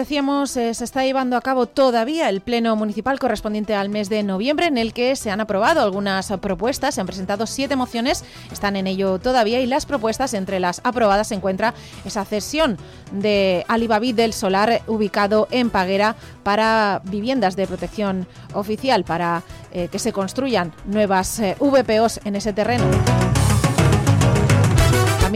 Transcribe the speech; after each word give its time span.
Decíamos, 0.00 0.56
eh, 0.56 0.74
se 0.74 0.84
está 0.84 1.04
llevando 1.04 1.36
a 1.36 1.42
cabo 1.42 1.66
todavía 1.66 2.28
el 2.28 2.40
pleno 2.40 2.74
municipal 2.74 3.18
correspondiente 3.18 3.74
al 3.74 3.88
mes 3.88 4.08
de 4.08 4.22
noviembre, 4.22 4.66
en 4.66 4.78
el 4.78 4.92
que 4.92 5.14
se 5.14 5.30
han 5.30 5.40
aprobado 5.40 5.82
algunas 5.82 6.32
propuestas. 6.40 6.94
Se 6.94 7.00
han 7.00 7.06
presentado 7.06 7.46
siete 7.46 7.76
mociones, 7.76 8.24
están 8.50 8.76
en 8.76 8.86
ello 8.86 9.18
todavía, 9.18 9.60
y 9.60 9.66
las 9.66 9.86
propuestas, 9.86 10.34
entre 10.34 10.58
las 10.58 10.80
aprobadas, 10.84 11.28
se 11.28 11.34
encuentra 11.34 11.74
esa 12.04 12.24
cesión 12.24 12.78
de 13.12 13.64
Alibaví 13.68 14.12
del 14.12 14.32
Solar, 14.32 14.82
ubicado 14.86 15.46
en 15.50 15.70
Paguera, 15.70 16.16
para 16.42 17.02
viviendas 17.04 17.54
de 17.54 17.66
protección 17.66 18.26
oficial, 18.54 19.04
para 19.04 19.42
eh, 19.72 19.88
que 19.92 19.98
se 19.98 20.12
construyan 20.12 20.72
nuevas 20.86 21.38
eh, 21.40 21.56
VPOs 21.60 22.20
en 22.24 22.36
ese 22.36 22.52
terreno. 22.52 22.84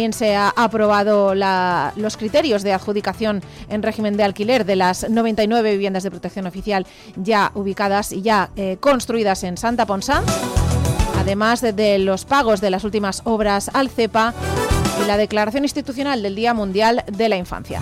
También 0.04 0.18
se 0.18 0.36
ha 0.36 0.50
aprobado 0.50 1.34
los 1.34 2.16
criterios 2.18 2.62
de 2.62 2.74
adjudicación 2.74 3.42
en 3.70 3.82
régimen 3.82 4.18
de 4.18 4.24
alquiler 4.24 4.66
de 4.66 4.76
las 4.76 5.08
99 5.08 5.72
viviendas 5.72 6.02
de 6.02 6.10
protección 6.10 6.46
oficial 6.46 6.86
ya 7.16 7.52
ubicadas 7.54 8.12
y 8.12 8.20
ya 8.20 8.50
eh, 8.56 8.76
construidas 8.80 9.44
en 9.44 9.56
Santa 9.56 9.86
Ponsa, 9.86 10.22
además 11.16 11.62
de, 11.62 11.98
los 12.00 12.26
pagos 12.26 12.60
de 12.60 12.68
las 12.68 12.84
últimas 12.84 13.22
obras 13.24 13.70
al 13.72 13.88
CEPA 13.88 14.34
y 15.02 15.06
la 15.06 15.16
declaración 15.16 15.64
institucional 15.64 16.22
del 16.22 16.34
Día 16.34 16.52
Mundial 16.52 17.02
de 17.10 17.30
la 17.30 17.36
Infancia. 17.38 17.80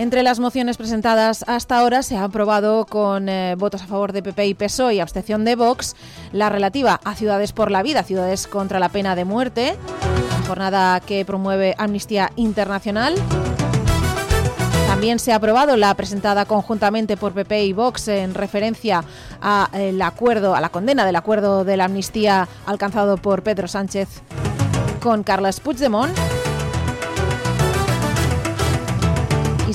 Entre 0.00 0.22
las 0.22 0.40
mociones 0.40 0.78
presentadas 0.78 1.44
hasta 1.46 1.78
ahora 1.78 2.02
se 2.02 2.16
ha 2.16 2.24
aprobado 2.24 2.86
con 2.86 3.28
eh, 3.28 3.54
votos 3.58 3.82
a 3.82 3.86
favor 3.86 4.14
de 4.14 4.22
PP 4.22 4.46
y 4.46 4.54
PSOE 4.54 4.94
y 4.94 5.00
abstención 5.00 5.44
de 5.44 5.56
Vox 5.56 5.94
la 6.32 6.48
relativa 6.48 6.98
a 7.04 7.14
Ciudades 7.14 7.52
por 7.52 7.70
la 7.70 7.82
Vida, 7.82 8.02
Ciudades 8.02 8.46
contra 8.46 8.78
la 8.78 8.88
Pena 8.88 9.14
de 9.14 9.26
Muerte, 9.26 9.76
jornada 10.48 11.00
que 11.00 11.22
promueve 11.26 11.74
Amnistía 11.76 12.32
Internacional. 12.36 13.14
También 14.88 15.18
se 15.18 15.34
ha 15.34 15.36
aprobado 15.36 15.76
la 15.76 15.92
presentada 15.92 16.46
conjuntamente 16.46 17.18
por 17.18 17.34
PP 17.34 17.66
y 17.66 17.74
Vox 17.74 18.08
en 18.08 18.32
referencia 18.32 19.04
al 19.42 20.00
acuerdo, 20.00 20.54
a 20.54 20.62
la 20.62 20.70
condena 20.70 21.04
del 21.04 21.16
acuerdo 21.16 21.62
de 21.62 21.76
la 21.76 21.84
amnistía 21.84 22.48
alcanzado 22.64 23.18
por 23.18 23.42
Pedro 23.42 23.68
Sánchez 23.68 24.08
con 25.02 25.24
Carles 25.24 25.60
Puigdemont. 25.60 26.16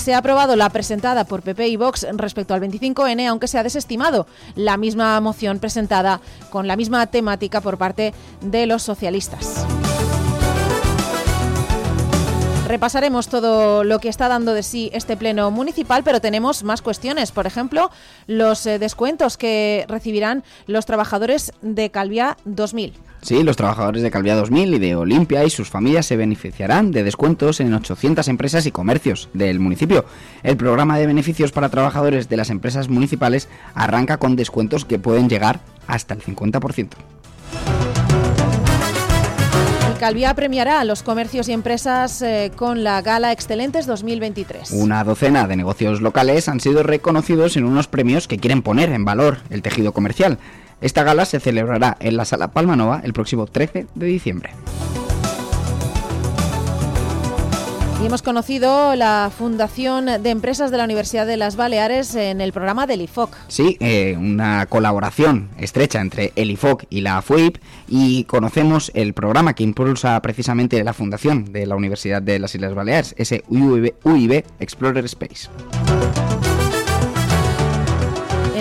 Se 0.05 0.13
ha 0.13 0.19
aprobado 0.19 0.55
la 0.55 0.69
presentada 0.69 1.23
por 1.23 1.41
PP 1.41 1.67
y 1.67 1.77
Vox 1.77 2.05
respecto 2.13 2.53
al 2.53 2.61
25N, 2.61 3.27
aunque 3.27 3.47
se 3.47 3.57
ha 3.57 3.63
desestimado 3.63 4.27
la 4.53 4.77
misma 4.77 5.19
moción 5.19 5.57
presentada 5.57 6.21
con 6.51 6.67
la 6.67 6.75
misma 6.75 7.07
temática 7.07 7.59
por 7.59 7.79
parte 7.79 8.13
de 8.39 8.67
los 8.67 8.83
socialistas. 8.83 9.65
Repasaremos 12.67 13.27
todo 13.27 13.83
lo 13.83 13.99
que 13.99 14.09
está 14.09 14.27
dando 14.27 14.55
de 14.55 14.63
sí 14.63 14.89
este 14.91 15.15
pleno 15.15 15.51
municipal, 15.51 16.03
pero 16.03 16.19
tenemos 16.19 16.63
más 16.63 16.81
cuestiones. 16.81 17.31
Por 17.31 17.45
ejemplo, 17.45 17.91
los 18.25 18.65
eh, 18.65 18.79
descuentos 18.79 19.37
que 19.37 19.85
recibirán 19.87 20.43
los 20.65 20.87
trabajadores 20.87 21.53
de 21.61 21.91
Calvia 21.91 22.37
2000. 22.45 22.93
Sí, 23.21 23.43
los 23.43 23.55
trabajadores 23.55 24.01
de 24.01 24.09
Calvia 24.09 24.35
2000 24.35 24.73
y 24.73 24.79
de 24.79 24.95
Olimpia 24.95 25.43
y 25.45 25.51
sus 25.51 25.69
familias 25.69 26.07
se 26.07 26.17
beneficiarán 26.17 26.91
de 26.91 27.03
descuentos 27.03 27.59
en 27.59 27.71
800 27.71 28.27
empresas 28.29 28.65
y 28.65 28.71
comercios 28.71 29.29
del 29.33 29.59
municipio. 29.59 30.05
El 30.41 30.57
programa 30.57 30.97
de 30.97 31.05
beneficios 31.05 31.51
para 31.51 31.69
trabajadores 31.69 32.29
de 32.29 32.37
las 32.37 32.49
empresas 32.49 32.89
municipales 32.89 33.47
arranca 33.75 34.17
con 34.17 34.35
descuentos 34.35 34.85
que 34.85 34.97
pueden 34.97 35.29
llegar 35.29 35.59
hasta 35.87 36.15
el 36.15 36.23
50%. 36.23 36.89
Calvia 39.99 40.33
premiará 40.33 40.81
a 40.81 40.83
los 40.83 41.03
comercios 41.03 41.47
y 41.47 41.53
empresas 41.53 42.21
eh, 42.21 42.51
con 42.55 42.83
la 42.83 43.01
Gala 43.01 43.31
Excelentes 43.31 43.85
2023. 43.85 44.71
Una 44.71 45.03
docena 45.03 45.47
de 45.47 45.55
negocios 45.55 46.01
locales 46.01 46.49
han 46.49 46.59
sido 46.59 46.83
reconocidos 46.83 47.55
en 47.55 47.63
unos 47.63 47.87
premios 47.87 48.27
que 48.27 48.37
quieren 48.37 48.61
poner 48.61 48.89
en 48.89 49.05
valor 49.05 49.37
el 49.49 49.61
tejido 49.61 49.93
comercial. 49.93 50.37
Esta 50.81 51.03
gala 51.03 51.25
se 51.25 51.39
celebrará 51.39 51.95
en 52.01 52.17
la 52.17 52.25
Sala 52.25 52.49
Palmanova 52.49 53.01
el 53.03 53.13
próximo 53.13 53.47
13 53.47 53.87
de 53.95 54.05
diciembre. 54.05 54.51
Y 58.05 58.07
hemos 58.07 58.21
conocido 58.21 58.95
la 58.95 59.31
Fundación 59.35 60.05
de 60.21 60.29
Empresas 60.29 60.69
de 60.69 60.77
la 60.77 60.83
Universidad 60.83 61.25
de 61.25 61.37
las 61.37 61.55
Baleares 61.55 62.13
en 62.13 62.39
el 62.39 62.53
programa 62.53 62.85
del 62.85 63.01
IFOC. 63.01 63.35
Sí, 63.47 63.77
eh, 63.79 64.15
una 64.15 64.67
colaboración 64.67 65.49
estrecha 65.57 66.01
entre 66.01 66.31
el 66.35 66.51
IFOC 66.51 66.83
y 66.91 67.01
la 67.01 67.19
FUIP 67.23 67.57
y 67.87 68.25
conocemos 68.25 68.91
el 68.93 69.15
programa 69.15 69.55
que 69.55 69.63
impulsa 69.63 70.21
precisamente 70.21 70.83
la 70.83 70.93
Fundación 70.93 71.51
de 71.51 71.65
la 71.65 71.75
Universidad 71.75 72.21
de 72.21 72.37
las 72.37 72.53
Islas 72.53 72.75
Baleares, 72.75 73.15
ese 73.17 73.43
UIB 73.49 74.43
Explorer 74.59 75.05
Space. 75.05 75.49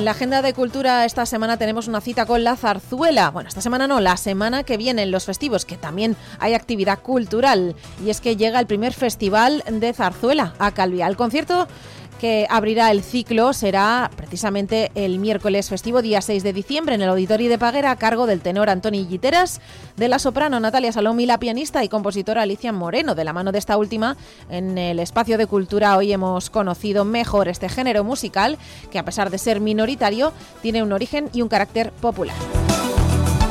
En 0.04 0.06
la 0.06 0.12
agenda 0.12 0.42
de 0.42 0.53
cultura 0.53 1.06
esta 1.06 1.25
semana 1.25 1.56
tenemos 1.56 1.88
una 1.88 2.03
cita 2.03 2.26
con 2.26 2.44
la 2.44 2.56
zarzuela. 2.56 3.31
Bueno, 3.31 3.48
esta 3.48 3.62
semana 3.62 3.88
no, 3.88 4.00
la 4.00 4.19
semana 4.19 4.62
que 4.62 4.76
viene 4.76 5.04
en 5.04 5.10
los 5.10 5.25
festivos, 5.25 5.65
que 5.65 5.78
también 5.78 6.15
hay 6.41 6.53
actividad 6.53 6.98
cultural. 6.98 7.75
Y 8.04 8.10
es 8.10 8.20
que 8.20 8.37
llega 8.37 8.60
el 8.60 8.66
primer 8.66 8.92
festival 8.92 9.65
de 9.66 9.94
zarzuela 9.94 10.53
a 10.59 10.72
Calvia. 10.72 11.06
El 11.06 11.16
concierto 11.16 11.69
que 12.24 12.46
abrirá 12.48 12.90
el 12.90 13.02
ciclo 13.02 13.52
será 13.52 14.10
precisamente 14.16 14.90
el 14.94 15.18
miércoles 15.18 15.68
festivo, 15.68 16.00
día 16.00 16.22
6 16.22 16.42
de 16.42 16.54
diciembre, 16.54 16.94
en 16.94 17.02
el 17.02 17.10
Auditorio 17.10 17.50
de 17.50 17.58
Paguera, 17.58 17.90
a 17.90 17.96
cargo 17.96 18.26
del 18.26 18.40
tenor 18.40 18.71
Antoni 18.71 19.04
Guiteras, 19.04 19.60
de 19.98 20.09
la 20.09 20.18
soprano 20.18 20.59
Natalia 20.59 20.91
Salom 20.91 21.21
y 21.21 21.26
la 21.26 21.38
pianista 21.38 21.84
y 21.84 21.91
compositora 21.91 22.41
Alicia 22.41 22.72
Moreno. 22.72 23.15
De 23.15 23.24
la 23.24 23.34
mano 23.34 23.53
de 23.53 23.59
esta 23.59 23.76
última, 23.76 24.16
en 24.48 24.78
el 24.78 25.00
espacio 25.00 25.36
de 25.36 25.47
cultura 25.47 25.98
hoy 25.98 26.15
hemos 26.15 26.48
conocido 26.48 27.04
mejor 27.04 27.47
este 27.48 27.68
género 27.68 28.04
musical, 28.04 28.56
que 28.91 28.98
a 28.98 29.04
pesar 29.04 29.28
de 29.28 29.36
ser 29.36 29.60
minoritario, 29.60 30.32
tiene 30.62 30.82
un 30.82 30.94
origen 30.94 31.28
y 31.34 31.42
un 31.42 31.48
carácter 31.48 31.92
popular. 31.92 32.36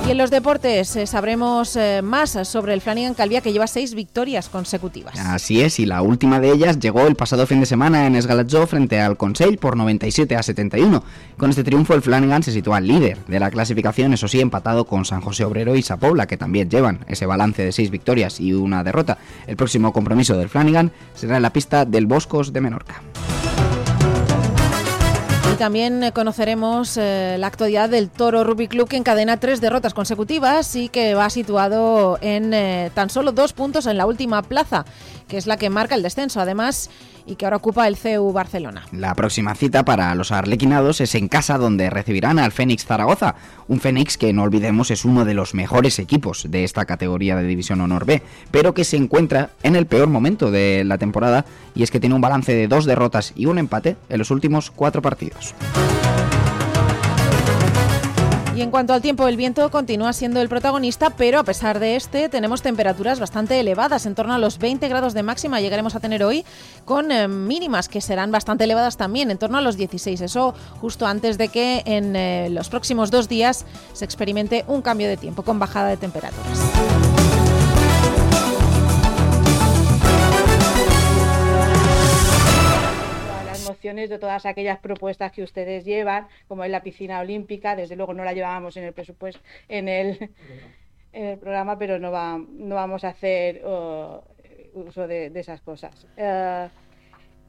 Y 0.05 0.11
en 0.11 0.17
los 0.17 0.31
deportes 0.31 0.97
eh, 0.97 1.07
sabremos 1.07 1.77
eh, 1.77 2.01
más 2.03 2.38
sobre 2.44 2.73
el 2.73 2.81
Flanagan 2.81 3.13
Calvia 3.13 3.39
que 3.39 3.53
lleva 3.53 3.67
seis 3.67 3.95
victorias 3.95 4.50
consecutivas. 4.50 5.17
Así 5.17 5.61
es, 5.61 5.79
y 5.79 5.85
la 5.85 6.01
última 6.01 6.41
de 6.41 6.51
ellas 6.51 6.79
llegó 6.79 7.07
el 7.07 7.15
pasado 7.15 7.47
fin 7.47 7.61
de 7.61 7.65
semana 7.65 8.05
en 8.05 8.15
Esgalatzó 8.15 8.67
frente 8.67 9.00
al 9.00 9.15
Consell 9.15 9.57
por 9.57 9.77
97 9.77 10.35
a 10.35 10.44
71. 10.44 11.03
Con 11.38 11.50
este 11.51 11.63
triunfo 11.63 11.94
el 11.94 12.01
Flanagan 12.01 12.44
se 12.44 12.51
sitúa 12.51 12.81
líder 12.81 13.23
de 13.27 13.39
la 13.39 13.50
clasificación, 13.50 14.13
eso 14.13 14.27
sí, 14.27 14.41
empatado 14.41 14.85
con 14.85 15.05
San 15.05 15.21
José 15.21 15.45
Obrero 15.45 15.73
y 15.77 15.81
Sapobla, 15.81 16.27
que 16.27 16.35
también 16.35 16.69
llevan 16.69 17.05
ese 17.07 17.25
balance 17.25 17.63
de 17.63 17.71
seis 17.71 17.89
victorias 17.89 18.41
y 18.41 18.51
una 18.51 18.83
derrota. 18.83 19.17
El 19.47 19.55
próximo 19.55 19.94
compromiso 19.94 20.38
del 20.38 20.50
Flanagan 20.50 20.91
será 21.15 21.38
en 21.38 21.44
la 21.44 21.53
pista 21.53 21.85
del 21.85 22.07
Boscos 22.07 22.51
de 22.51 22.59
Menorca. 22.59 23.01
Y 25.53 25.55
también 25.55 26.03
eh, 26.03 26.11
conoceremos 26.11 26.97
eh, 26.97 27.35
la 27.38 27.45
actualidad 27.45 27.88
del 27.88 28.09
Toro 28.09 28.44
Rugby 28.44 28.67
Club 28.67 28.88
que 28.88 28.97
encadena 28.97 29.38
tres 29.38 29.61
derrotas 29.61 29.94
consecutivas 29.94 30.75
y 30.75 30.89
que 30.89 31.13
va 31.13 31.29
situado 31.29 32.17
en 32.21 32.55
eh, 32.55 32.89
tan 32.95 33.11
solo 33.11 33.31
dos 33.31 33.53
puntos 33.53 33.85
en 33.85 33.97
la 33.97 34.07
última 34.07 34.41
plaza, 34.41 34.83
que 35.27 35.37
es 35.37 35.47
la 35.47 35.57
que 35.57 35.69
marca 35.69 35.95
el 35.95 36.03
descenso. 36.03 36.39
Además, 36.39 36.89
y 37.25 37.35
que 37.35 37.45
ahora 37.45 37.57
ocupa 37.57 37.87
el 37.87 37.95
CEU 37.95 38.31
Barcelona. 38.31 38.85
La 38.91 39.15
próxima 39.15 39.55
cita 39.55 39.85
para 39.85 40.13
los 40.15 40.31
arlequinados 40.31 41.01
es 41.01 41.15
en 41.15 41.27
casa 41.27 41.57
donde 41.57 41.89
recibirán 41.89 42.39
al 42.39 42.51
Fénix 42.51 42.85
Zaragoza, 42.85 43.35
un 43.67 43.79
Fénix 43.79 44.17
que 44.17 44.33
no 44.33 44.43
olvidemos 44.43 44.91
es 44.91 45.05
uno 45.05 45.25
de 45.25 45.33
los 45.33 45.53
mejores 45.53 45.99
equipos 45.99 46.47
de 46.49 46.63
esta 46.63 46.85
categoría 46.85 47.35
de 47.35 47.43
División 47.43 47.81
Honor 47.81 48.05
B, 48.05 48.21
pero 48.51 48.73
que 48.73 48.83
se 48.83 48.97
encuentra 48.97 49.51
en 49.63 49.75
el 49.75 49.85
peor 49.85 50.09
momento 50.09 50.51
de 50.51 50.83
la 50.85 50.97
temporada 50.97 51.45
y 51.75 51.83
es 51.83 51.91
que 51.91 51.99
tiene 51.99 52.15
un 52.15 52.21
balance 52.21 52.53
de 52.53 52.67
dos 52.67 52.85
derrotas 52.85 53.33
y 53.35 53.45
un 53.45 53.57
empate 53.57 53.95
en 54.09 54.19
los 54.19 54.31
últimos 54.31 54.71
cuatro 54.71 55.01
partidos. 55.01 55.53
Y 58.55 58.61
en 58.61 58.69
cuanto 58.69 58.94
al 58.94 59.01
tiempo, 59.01 59.27
el 59.27 59.35
viento 59.35 59.71
continúa 59.71 60.13
siendo 60.13 60.39
el 60.39 60.47
protagonista, 60.47 61.09
pero 61.09 61.39
a 61.39 61.44
pesar 61.44 61.79
de 61.79 61.95
este, 61.95 62.29
tenemos 62.29 62.61
temperaturas 62.61 63.19
bastante 63.19 63.59
elevadas, 63.59 64.05
en 64.05 64.13
torno 64.13 64.33
a 64.33 64.38
los 64.38 64.59
20 64.59 64.88
grados 64.89 65.15
de 65.15 65.23
máxima 65.23 65.59
llegaremos 65.59 65.95
a 65.95 66.00
tener 66.00 66.23
hoy, 66.23 66.45
con 66.85 67.11
eh, 67.11 67.27
mínimas 67.27 67.89
que 67.89 68.00
serán 68.00 68.31
bastante 68.31 68.65
elevadas 68.65 68.95
también, 68.95 69.31
en 69.31 69.39
torno 69.39 69.57
a 69.57 69.61
los 69.61 69.75
16. 69.75 70.21
Eso 70.21 70.53
justo 70.79 71.07
antes 71.07 71.39
de 71.39 71.47
que 71.47 71.81
en 71.85 72.15
eh, 72.15 72.50
los 72.51 72.69
próximos 72.69 73.09
dos 73.09 73.27
días 73.27 73.65
se 73.94 74.05
experimente 74.05 74.65
un 74.67 74.83
cambio 74.83 75.07
de 75.07 75.17
tiempo 75.17 75.41
con 75.41 75.57
bajada 75.57 75.88
de 75.88 75.97
temperaturas. 75.97 77.22
De 83.83 84.18
todas 84.18 84.45
aquellas 84.45 84.80
propuestas 84.80 85.31
que 85.33 85.44
ustedes 85.44 85.83
llevan, 85.83 86.27
como 86.47 86.63
es 86.63 86.71
la 86.71 86.83
piscina 86.83 87.19
olímpica, 87.19 87.75
desde 87.75 87.97
luego 87.97 88.13
no 88.13 88.24
la 88.24 88.33
llevábamos 88.33 88.77
en 88.77 88.85
el 88.85 88.94
presupuesto, 88.94 89.41
en 89.68 89.89
el, 89.89 90.30
en 91.12 91.25
el 91.25 91.38
programa, 91.38 91.77
pero 91.77 92.00
no, 92.00 92.12
va, 92.12 92.38
no 92.38 92.75
vamos 92.75 93.03
a 93.03 93.09
hacer 93.09 93.62
oh, 93.65 94.24
uso 94.74 95.06
de, 95.06 95.31
esas 95.35 95.59
cosas. 95.62 96.07
Eh, 96.15 96.69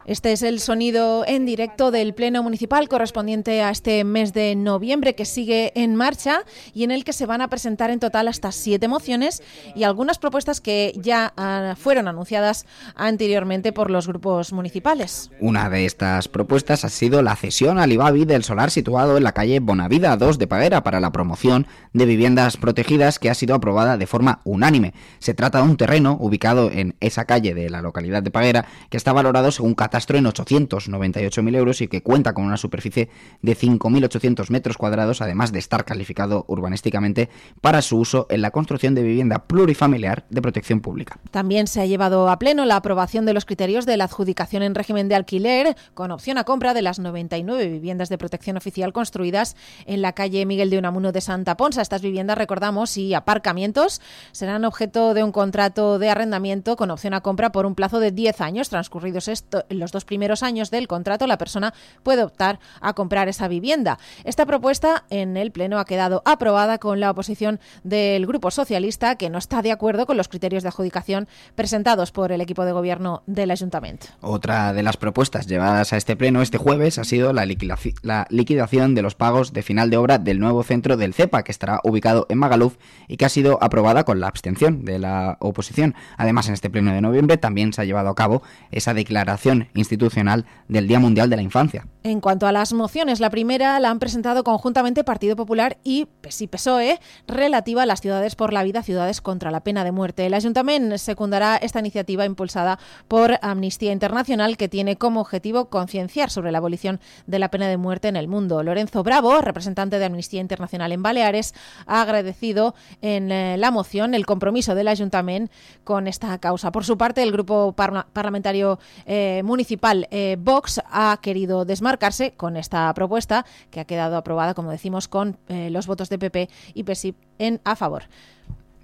este 0.07 0.33
es 0.33 0.43
el 0.43 0.61
sonido 0.61 1.25
en 1.27 1.47
directo 1.47 1.91
del 1.91 2.13
Pleno 2.13 2.43
Municipal 2.43 2.89
correspondiente 2.89 3.63
a 3.63 3.71
este 3.71 4.05
mes 4.05 4.35
de 4.35 4.55
noviembre 4.55 5.15
que 5.15 5.25
sigue 5.25 5.73
en 5.75 5.97
marcha 5.97 6.45
y 6.75 6.85
en 6.85 6.91
el 6.91 7.05
que 7.05 7.15
se 7.15 7.25
van 7.25 7.41
a 7.41 7.49
presentar 7.49 7.91
en 7.91 8.01
total 8.01 8.29
hasta 8.29 8.53
siete 8.53 8.87
mociones 8.87 9.43
y 9.75 9.85
algunas 9.85 10.19
propuestas 10.19 10.61
que 10.61 10.93
ya 10.97 11.33
ah, 11.39 11.75
fueron 11.79 12.07
anunciadas 12.07 12.67
anteriormente 12.95 13.73
por 13.73 13.91
los 13.91 14.07
grupos 14.07 14.53
municipales. 14.53 15.31
Una 15.41 15.71
de 15.71 15.87
estas 15.87 16.29
propuestas 16.29 16.85
ha 16.85 16.91
sido 16.91 17.23
la 17.23 17.35
cesión 17.35 17.79
al 17.79 17.93
IBABI 17.93 18.27
del 18.27 18.45
solar 18.45 18.71
situado 18.71 19.17
en 19.17 19.25
la 19.25 19.33
calle 19.33 19.61
Bonavida 19.61 20.17
2 20.19 20.39
de 20.39 20.47
Paguera 20.47 20.83
para 20.83 21.01
la 21.01 21.13
promoción 21.13 21.67
de 21.95 22.05
viviendas 22.05 22.59
protegidas 22.59 23.19
que 23.19 23.31
ha 23.31 23.35
sido 23.35 23.55
aprobada 23.55 23.97
de 23.97 24.07
forma 24.07 24.41
unánime. 24.45 24.93
Se 25.19 25.33
trata 25.33 25.59
de 25.59 25.65
un 25.65 25.79
terreno 25.79 26.19
ubicado 26.21 26.71
en 26.71 26.95
esa 27.01 27.25
calle 27.25 27.55
de 27.55 27.71
la 27.71 27.81
localidad 27.81 28.23
de 28.23 28.31
Paguera 28.31 28.67
que 28.91 28.99
está 28.99 29.15
valorado 29.15 29.51
según 29.51 29.75
catastro 29.95 30.19
en 30.19 30.25
898.000 30.25 31.55
euros 31.55 31.81
y 31.81 31.87
que 31.87 32.03
cuenta 32.03 32.35
con 32.35 32.45
una 32.45 32.57
superficie 32.57 33.11
de 33.43 33.57
5.800 33.57 34.51
metros 34.51 34.77
cuadrados, 34.77 35.23
además 35.23 35.53
de 35.53 35.61
estar 35.61 35.85
calificado 35.85 36.45
urbanísticamente 36.49 37.29
para 37.61 37.81
su 37.81 37.99
uso 37.99 38.27
en 38.29 38.43
la 38.43 38.51
construcción 38.51 38.97
de 38.97 39.05
vivienda 39.05 39.45
plurifamiliar 39.47 40.25
de 40.31 40.43
protección 40.43 40.81
pública. 40.81 41.21
También 41.31 41.69
se 41.69 41.81
ha 41.81 41.87
llevado 41.87 42.29
a 42.29 42.41
pleno 42.41 42.65
la 42.65 42.75
aprobación 42.75 43.25
de 43.25 43.35
los 43.35 43.45
criterios 43.45 43.87
de 43.87 43.97
la 43.97 44.05
adjudicación 44.05 44.65
en 44.65 44.75
régimen 44.75 45.09
de 45.09 45.15
alquiler 45.15 45.77
con 45.95 46.11
opción 46.11 46.39
a 46.39 46.45
compra 46.45 46.75
de 46.75 46.83
las 46.83 46.99
99 46.99 47.69
viviendas 47.69 48.09
de 48.09 48.19
protección 48.19 48.57
oficial 48.57 48.93
construidas 48.93 49.55
en 49.87 50.03
la 50.03 50.13
calle 50.13 50.45
Miguel 50.45 50.71
de 50.71 50.79
Unamuno 50.79 51.13
de 51.13 51.21
Santa 51.21 51.57
Ponsa. 51.57 51.83
Estas 51.83 52.03
viviendas, 52.03 52.37
recordamos, 52.37 52.97
y 52.97 53.15
aparcamientos 53.15 54.01
serán 54.33 54.65
objeto 54.65 55.15
de 55.15 55.23
un 55.23 55.31
contrato 55.31 56.01
de 56.01 56.11
arrendamiento 56.11 56.75
con 56.75 56.91
opción 56.91 57.15
a 57.15 57.21
compra 57.21 57.53
por 57.53 57.65
un 57.65 57.77
plazo 57.77 58.01
de 58.01 58.11
10 58.11 58.41
años 58.41 58.71
transcurridos 58.71 59.29
esto, 59.29 59.65
dos 59.93 60.05
primeros 60.05 60.43
años 60.43 60.71
del 60.71 60.89
contrato, 60.89 61.27
la 61.27 61.39
persona 61.39 61.75
puede 62.03 62.23
optar 62.23 62.59
a 62.81 62.93
comprar 62.95 63.29
esa 63.29 63.49
vivienda. 63.49 63.99
Esta 64.25 64.47
propuesta 64.47 65.05
en 65.11 65.37
el 65.37 65.53
Pleno 65.53 65.79
ha 65.79 65.85
quedado 65.85 66.23
aprobada 66.25 66.79
con 66.79 67.01
la 67.01 67.11
oposición 67.11 67.61
del 67.83 68.27
Grupo 68.27 68.51
Socialista, 68.51 69.17
que 69.17 69.31
no 69.31 69.39
está 69.39 69.63
de 69.63 69.73
acuerdo 69.73 70.07
con 70.07 70.17
los 70.17 70.29
criterios 70.29 70.63
de 70.63 70.69
adjudicación 70.69 71.29
presentados 71.55 72.13
por 72.13 72.33
el 72.33 72.41
equipo 72.41 72.65
de 72.65 72.73
gobierno 72.73 73.23
del 73.27 73.51
Ayuntamiento. 73.51 74.07
Otra 74.21 74.73
de 74.73 74.83
las 74.83 74.97
propuestas 74.97 75.47
llevadas 75.47 75.93
a 75.93 75.97
este 75.97 76.17
Pleno 76.17 76.43
este 76.43 76.59
jueves 76.59 76.99
ha 76.99 77.05
sido 77.05 77.33
la, 77.33 77.45
liquidación 77.45 78.95
de 78.95 79.03
los 79.03 79.15
pagos 79.15 79.53
de 79.53 79.63
final 79.63 79.91
de 79.91 79.97
obra 79.97 80.19
del 80.19 80.41
nuevo 80.41 80.63
centro 80.63 80.97
del 80.97 81.15
CEPA, 81.15 81.43
que 81.43 81.53
estará 81.53 81.81
ubicado 81.85 82.27
en 82.29 82.39
Magaluf 82.39 82.77
y 83.09 83.17
que 83.17 83.25
ha 83.25 83.29
sido 83.29 83.59
aprobada 83.63 84.05
con 84.05 84.21
la 84.21 84.29
abstención 84.29 84.85
de 84.85 84.99
la 84.99 85.37
oposición. 85.41 85.95
Además, 86.17 86.49
en 86.49 86.55
este 86.55 86.71
Pleno 86.71 86.93
de 86.93 87.01
noviembre 87.01 87.37
también 87.37 87.73
se 87.73 87.83
ha 87.83 87.85
llevado 87.85 88.09
a 88.09 88.15
cabo 88.15 88.43
esa 88.71 88.95
declaración 88.95 89.69
institucional 89.75 90.47
del 90.69 90.87
Día 90.87 91.01
Mundial 91.01 91.29
de 91.29 91.37
la 91.37 91.43
Infancia. 91.43 91.87
En 92.03 92.21
cuanto 92.21 92.47
a 92.47 92.53
las 92.53 92.73
mociones, 92.75 93.19
la 93.19 93.31
primera 93.31 93.81
la 93.81 93.91
han 93.91 93.99
presentado 93.99 94.45
conjuntamente 94.45 95.05
Partido 95.05 95.37
Popular 95.37 95.79
y 95.85 96.07
PSI-PSOE 96.23 97.01
relativa 97.27 97.83
a 97.83 97.87
las 97.87 98.03
ciudades 98.03 98.37
por 98.37 98.53
la 98.53 98.63
vida, 98.63 98.83
ciudades 98.83 99.21
contra 99.23 99.51
la 99.51 99.65
pena 99.65 99.85
de 99.85 99.93
muerte. 99.93 100.27
El 100.27 100.35
Ayuntamiento 100.35 100.99
secundará 100.99 101.57
esta 101.57 101.81
iniciativa 101.81 102.27
impulsada 102.27 102.79
por 103.09 103.39
Amnistía 103.41 103.93
Internacional 103.93 104.59
que 104.59 104.69
tiene 104.69 104.97
como 104.97 105.21
objetivo 105.21 105.71
concienciar 105.71 106.31
sobre 106.31 106.53
la 106.53 106.59
abolición 106.59 107.01
de 107.27 107.39
la 107.39 107.51
pena 107.51 107.69
de 107.69 107.79
muerte 107.79 108.09
en 108.09 108.17
el 108.17 108.29
mundo. 108.29 108.63
Lorenzo 108.63 109.03
Bravo, 109.03 109.41
representante 109.41 109.99
de 109.99 110.05
Amnistía 110.05 110.43
Internacional 110.43 110.93
en 110.93 111.03
Baleares, 111.03 111.55
ha 111.87 112.03
agradecido 112.03 112.75
en 113.01 113.33
eh, 113.33 113.57
la 113.57 113.71
moción 113.71 114.15
el 114.15 114.27
compromiso 114.27 114.75
del 114.75 114.89
Ayuntamiento 114.89 115.51
con 115.85 116.07
esta 116.07 116.37
causa. 116.39 116.71
Por 116.71 116.85
su 116.85 116.99
parte, 116.99 117.23
el 117.23 117.33
grupo 117.33 117.73
parlamentario 117.73 118.79
eh, 119.07 119.41
municipal 119.43 119.64
eh, 120.11 120.37
Vox 120.39 120.81
ha 120.91 121.19
querido 121.21 121.65
desmarcarse 121.65 122.33
con 122.33 122.57
esta 122.57 122.93
propuesta 122.95 123.45
que 123.71 123.81
ha 123.81 123.85
quedado 123.85 124.17
aprobada, 124.17 124.55
como 124.55 124.71
decimos, 124.71 125.09
con 125.09 125.39
los 125.49 125.87
votos 125.87 126.09
de 126.09 126.19
PP 126.19 126.49
y 126.75 126.85
PSI 126.85 127.15
en 127.39 127.61
a 127.65 127.77
favor. 127.77 128.05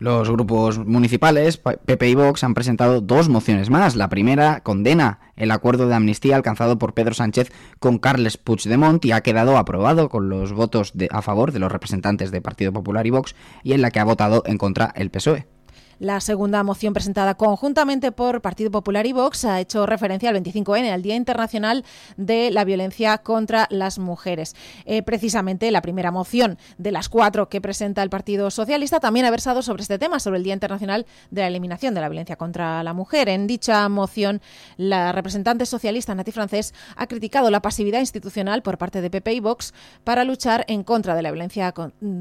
Los 0.00 0.30
grupos 0.30 0.78
municipales, 0.78 1.58
PP 1.58 2.08
y 2.08 2.14
Vox, 2.14 2.42
han 2.42 2.54
presentado 2.54 3.02
dos 3.02 3.28
mociones 3.28 3.68
más. 3.68 3.96
La 3.96 4.08
primera 4.08 4.60
condena 4.60 5.18
el 5.36 5.50
acuerdo 5.50 5.88
de 5.88 5.94
amnistía 5.94 6.36
alcanzado 6.36 6.78
por 6.78 6.94
Pedro 6.94 7.12
Sánchez 7.12 7.52
con 7.78 7.98
Carles 7.98 8.38
Puigdemont 8.38 9.04
y 9.04 9.12
ha 9.12 9.20
quedado 9.20 9.58
aprobado 9.58 10.08
con 10.08 10.30
los 10.30 10.54
votos 10.54 10.94
a 11.10 11.20
favor 11.20 11.52
de 11.52 11.58
los 11.58 11.70
representantes 11.70 12.30
de 12.30 12.40
Partido 12.40 12.72
Popular 12.72 13.06
y 13.06 13.10
Vox 13.10 13.36
y 13.62 13.74
en 13.74 13.82
la 13.82 13.90
que 13.90 14.00
ha 14.00 14.04
votado 14.04 14.42
en 14.46 14.56
contra 14.56 14.90
el 14.96 15.10
PSOE. 15.10 15.46
La 16.00 16.22
segunda 16.22 16.62
moción 16.62 16.94
presentada 16.94 17.34
conjuntamente 17.34 18.10
por 18.10 18.40
Partido 18.40 18.70
Popular 18.70 19.04
y 19.04 19.12
Vox 19.12 19.44
ha 19.44 19.60
hecho 19.60 19.84
referencia 19.84 20.30
al 20.30 20.42
25N, 20.42 20.90
al 20.90 21.02
Día 21.02 21.14
Internacional 21.14 21.84
de 22.16 22.50
la 22.50 22.64
Violencia 22.64 23.18
contra 23.18 23.66
las 23.68 23.98
Mujeres. 23.98 24.56
Eh, 24.86 25.02
precisamente 25.02 25.70
la 25.70 25.82
primera 25.82 26.10
moción 26.10 26.56
de 26.78 26.90
las 26.90 27.10
cuatro 27.10 27.50
que 27.50 27.60
presenta 27.60 28.02
el 28.02 28.08
Partido 28.08 28.50
Socialista 28.50 28.98
también 28.98 29.26
ha 29.26 29.30
versado 29.30 29.60
sobre 29.60 29.82
este 29.82 29.98
tema, 29.98 30.20
sobre 30.20 30.38
el 30.38 30.44
Día 30.44 30.54
Internacional 30.54 31.04
de 31.30 31.42
la 31.42 31.48
Eliminación 31.48 31.92
de 31.92 32.00
la 32.00 32.08
Violencia 32.08 32.36
contra 32.36 32.82
la 32.82 32.94
Mujer. 32.94 33.28
En 33.28 33.46
dicha 33.46 33.86
moción, 33.90 34.40
la 34.78 35.12
representante 35.12 35.66
socialista 35.66 36.14
Nati 36.14 36.32
Francés 36.32 36.72
ha 36.96 37.08
criticado 37.08 37.50
la 37.50 37.60
pasividad 37.60 38.00
institucional 38.00 38.62
por 38.62 38.78
parte 38.78 39.02
de 39.02 39.10
PP 39.10 39.34
y 39.34 39.40
Vox 39.40 39.74
para 40.02 40.24
luchar 40.24 40.64
en 40.66 40.82
contra 40.82 41.14
de 41.14 41.20
la 41.20 41.30
violencia 41.30 41.74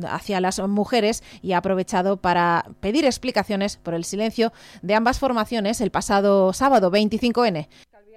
hacia 0.10 0.42
las 0.42 0.60
mujeres 0.60 1.24
y 1.42 1.54
ha 1.54 1.60
aprovechado 1.60 2.18
para 2.18 2.66
pedir 2.82 3.06
explicaciones 3.06 3.69
por 3.78 3.94
el 3.94 4.04
silencio 4.04 4.52
de 4.82 4.96
ambas 4.96 5.20
formaciones 5.20 5.82
el 5.82 5.92
pasado 5.92 6.54
sábado 6.54 6.92
25N. 6.92 7.68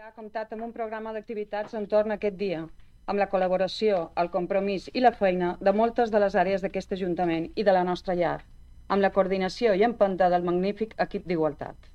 Ha 0.03 0.15
comptat 0.15 0.51
amb 0.53 0.65
un 0.67 0.73
programa 0.73 1.13
d'activitats 1.15 1.73
entorn 1.79 2.13
a 2.13 2.19
aquest 2.19 2.37
dia, 2.37 2.67
amb 3.07 3.19
la 3.19 3.29
col·laboració, 3.33 4.11
el 4.21 4.29
compromís 4.35 4.91
i 4.93 5.01
la 5.01 5.13
feina 5.17 5.55
de 5.61 5.73
moltes 5.73 6.11
de 6.13 6.21
les 6.23 6.35
àrees 6.43 6.63
d'aquest 6.63 6.93
Ajuntament 6.97 7.47
i 7.57 7.65
de 7.65 7.73
la 7.73 7.85
nostra 7.89 8.15
llar, 8.19 8.43
amb 8.89 9.03
la 9.03 9.11
coordinació 9.15 9.73
i 9.75 9.85
empenta 9.89 10.29
del 10.29 10.45
magnífic 10.49 10.93
equip 11.05 11.25
d'Igualtat. 11.31 11.89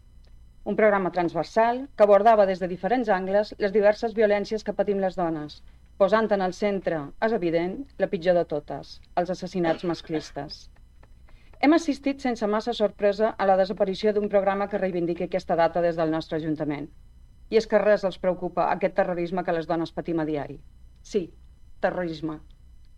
Un 0.66 0.76
programa 0.80 1.14
transversal 1.16 1.84
que 1.96 2.08
abordava 2.08 2.48
des 2.50 2.60
de 2.64 2.72
diferents 2.72 3.12
angles 3.18 3.54
les 3.66 3.76
diverses 3.76 4.16
violències 4.18 4.66
que 4.66 4.76
patim 4.80 5.04
les 5.04 5.16
dones, 5.16 5.62
posant 6.02 6.32
en 6.34 6.44
el 6.48 6.54
centre, 6.54 7.04
és 7.28 7.38
evident, 7.38 7.78
la 8.02 8.10
pitjor 8.12 8.36
de 8.38 8.48
totes, 8.56 8.98
els 9.22 9.32
assassinats 9.38 9.86
masclistes. 9.92 10.66
Hem 11.60 11.74
assistit 11.74 12.20
sense 12.22 12.46
massa 12.54 12.74
sorpresa 12.78 13.32
a 13.34 13.46
la 13.50 13.56
desaparició 13.58 14.12
d'un 14.14 14.30
programa 14.30 14.68
que 14.70 14.78
reivindiqui 14.78 15.26
aquesta 15.26 15.56
data 15.58 15.82
des 15.82 15.96
del 15.98 16.12
nostre 16.14 16.38
Ajuntament. 16.38 16.86
I 17.50 17.58
és 17.58 17.66
que 17.66 17.80
res 17.82 18.04
els 18.06 18.20
preocupa 18.22 18.68
aquest 18.74 18.94
terrorisme 19.00 19.44
que 19.48 19.56
les 19.58 19.66
dones 19.72 19.94
patim 19.96 20.22
a 20.22 20.26
diari. 20.28 20.60
Sí, 21.02 21.24
terrorisme. 21.82 22.38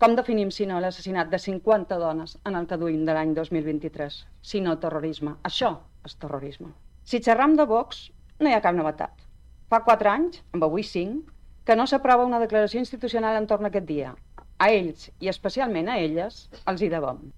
Com 0.04 0.18
definim, 0.20 0.52
si 0.52 0.68
no, 0.68 0.82
l'assassinat 0.84 1.32
de 1.32 1.40
50 1.40 2.02
dones 2.04 2.36
en 2.44 2.60
el 2.60 2.68
duim 2.84 3.06
de 3.08 3.16
l'any 3.16 3.34
2023? 3.40 4.20
Si 4.52 4.60
no, 4.60 4.76
terrorisme. 4.84 5.38
Això 5.44 5.72
és 6.04 6.20
terrorisme. 6.20 6.74
Si 7.04 7.24
xerram 7.24 7.56
de 7.56 7.66
Vox, 7.66 8.10
no 8.40 8.50
hi 8.50 8.54
ha 8.54 8.62
cap 8.68 8.76
novetat. 8.76 9.26
Fa 9.72 9.84
quatre 9.88 10.10
anys, 10.10 10.44
amb 10.52 10.68
avui 10.68 10.84
cinc, 10.84 11.32
que 11.64 11.80
no 11.80 11.88
s'aprova 11.88 12.28
una 12.28 12.44
declaració 12.44 12.84
institucional 12.84 13.40
entorn 13.40 13.64
a 13.64 13.72
aquest 13.72 13.88
dia. 13.88 14.16
A 14.60 14.72
ells, 14.76 15.12
i 15.20 15.32
especialment 15.32 15.88
a 15.88 16.00
elles, 16.00 16.50
els 16.66 16.82
hi 16.82 16.90
devem. 16.92 17.30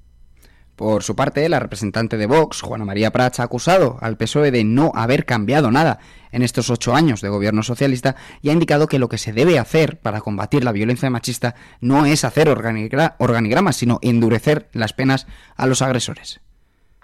Por 0.82 1.04
su 1.04 1.16
parte, 1.16 1.48
la 1.48 1.60
representante 1.60 2.18
de 2.18 2.26
Vox, 2.26 2.62
Juana 2.62 2.86
María 2.86 3.12
Prats, 3.12 3.40
ha 3.40 3.44
acusado 3.44 4.00
al 4.02 4.18
PSOE 4.18 4.50
de 4.50 4.64
no 4.64 4.92
haber 4.96 5.28
cambiado 5.28 5.70
nada 5.70 6.00
en 6.32 6.42
estos 6.42 6.72
ocho 6.72 6.96
años 6.96 7.22
de 7.22 7.30
gobierno 7.30 7.62
socialista 7.62 8.16
y 8.42 8.50
ha 8.50 8.54
indicado 8.54 8.88
que 8.88 8.98
lo 8.98 9.08
que 9.08 9.20
se 9.20 9.32
debe 9.32 9.60
hacer 9.60 10.00
para 10.00 10.22
combatir 10.22 10.64
la 10.64 10.72
violencia 10.72 11.12
machista 11.12 11.54
no 11.82 12.08
es 12.08 12.26
hacer 12.26 12.50
organigramas, 12.50 13.76
sino 13.76 14.00
endurecer 14.02 14.70
las 14.74 14.94
penas 14.94 15.28
a 15.56 15.68
los 15.68 15.84
agresores. 15.84 16.42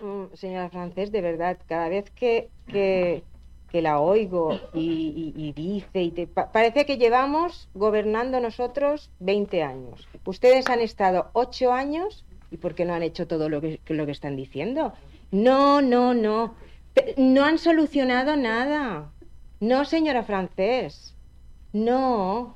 Mm, 0.02 0.34
señora 0.34 0.72
Francés, 0.72 1.12
de 1.12 1.22
verdad, 1.22 1.60
cada 1.68 1.88
vez 1.88 2.10
que, 2.10 2.50
que, 2.66 3.22
la 3.74 4.00
oigo 4.00 4.60
y, 4.74 5.54
dice, 5.56 6.02
y 6.02 6.26
parece 6.52 6.88
que 6.88 6.98
llevamos 6.98 7.70
gobernando 7.76 8.40
nosotros 8.40 9.12
20 9.20 9.62
años. 9.62 10.08
Ustedes 10.26 10.68
han 10.68 10.80
estado 10.80 11.30
ocho 11.34 11.72
años 11.72 12.26
¿Y 12.52 12.58
por 12.58 12.76
qué 12.76 12.86
no 12.86 12.94
han 12.94 13.04
hecho 13.04 13.28
todo 13.28 13.50
lo 13.50 13.62
que, 13.62 13.80
lo 13.88 14.06
que 14.06 14.12
están 14.12 14.36
diciendo? 14.36 14.94
No, 15.32 15.82
no, 15.82 16.14
no. 16.14 16.56
No 17.18 17.44
han 17.44 17.58
solucionado 17.58 18.36
nada. 18.36 19.12
No, 19.60 19.86
señora 19.86 20.24
Francés. 20.24 21.16
No, 21.74 22.56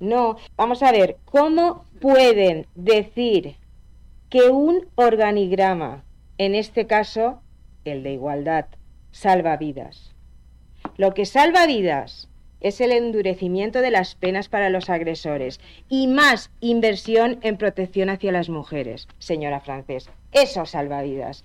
no. 0.00 0.36
Vamos 0.56 0.82
a 0.82 0.92
ver, 0.92 1.18
¿cómo 1.24 1.84
pueden 2.00 2.66
decir 2.74 3.56
que 4.28 4.50
un 4.50 4.86
organigrama, 4.96 6.04
en 6.36 6.54
este 6.54 6.86
caso 6.86 7.40
el 7.84 8.02
de 8.02 8.12
igualdad, 8.12 8.66
salva 9.12 9.56
vidas? 9.56 10.14
Lo 10.96 11.14
que 11.14 11.26
salva 11.26 11.66
vidas 11.66 12.27
es 12.60 12.80
el 12.80 12.92
endurecimiento 12.92 13.80
de 13.80 13.90
las 13.90 14.14
penas 14.14 14.48
para 14.48 14.70
los 14.70 14.90
agresores 14.90 15.60
y 15.88 16.06
más 16.06 16.50
inversión 16.60 17.38
en 17.42 17.56
protección 17.56 18.10
hacia 18.10 18.32
las 18.32 18.48
mujeres, 18.48 19.08
señora 19.18 19.60
Francés. 19.60 20.08
Eso 20.32 20.66
salva 20.66 21.02
vidas. 21.02 21.44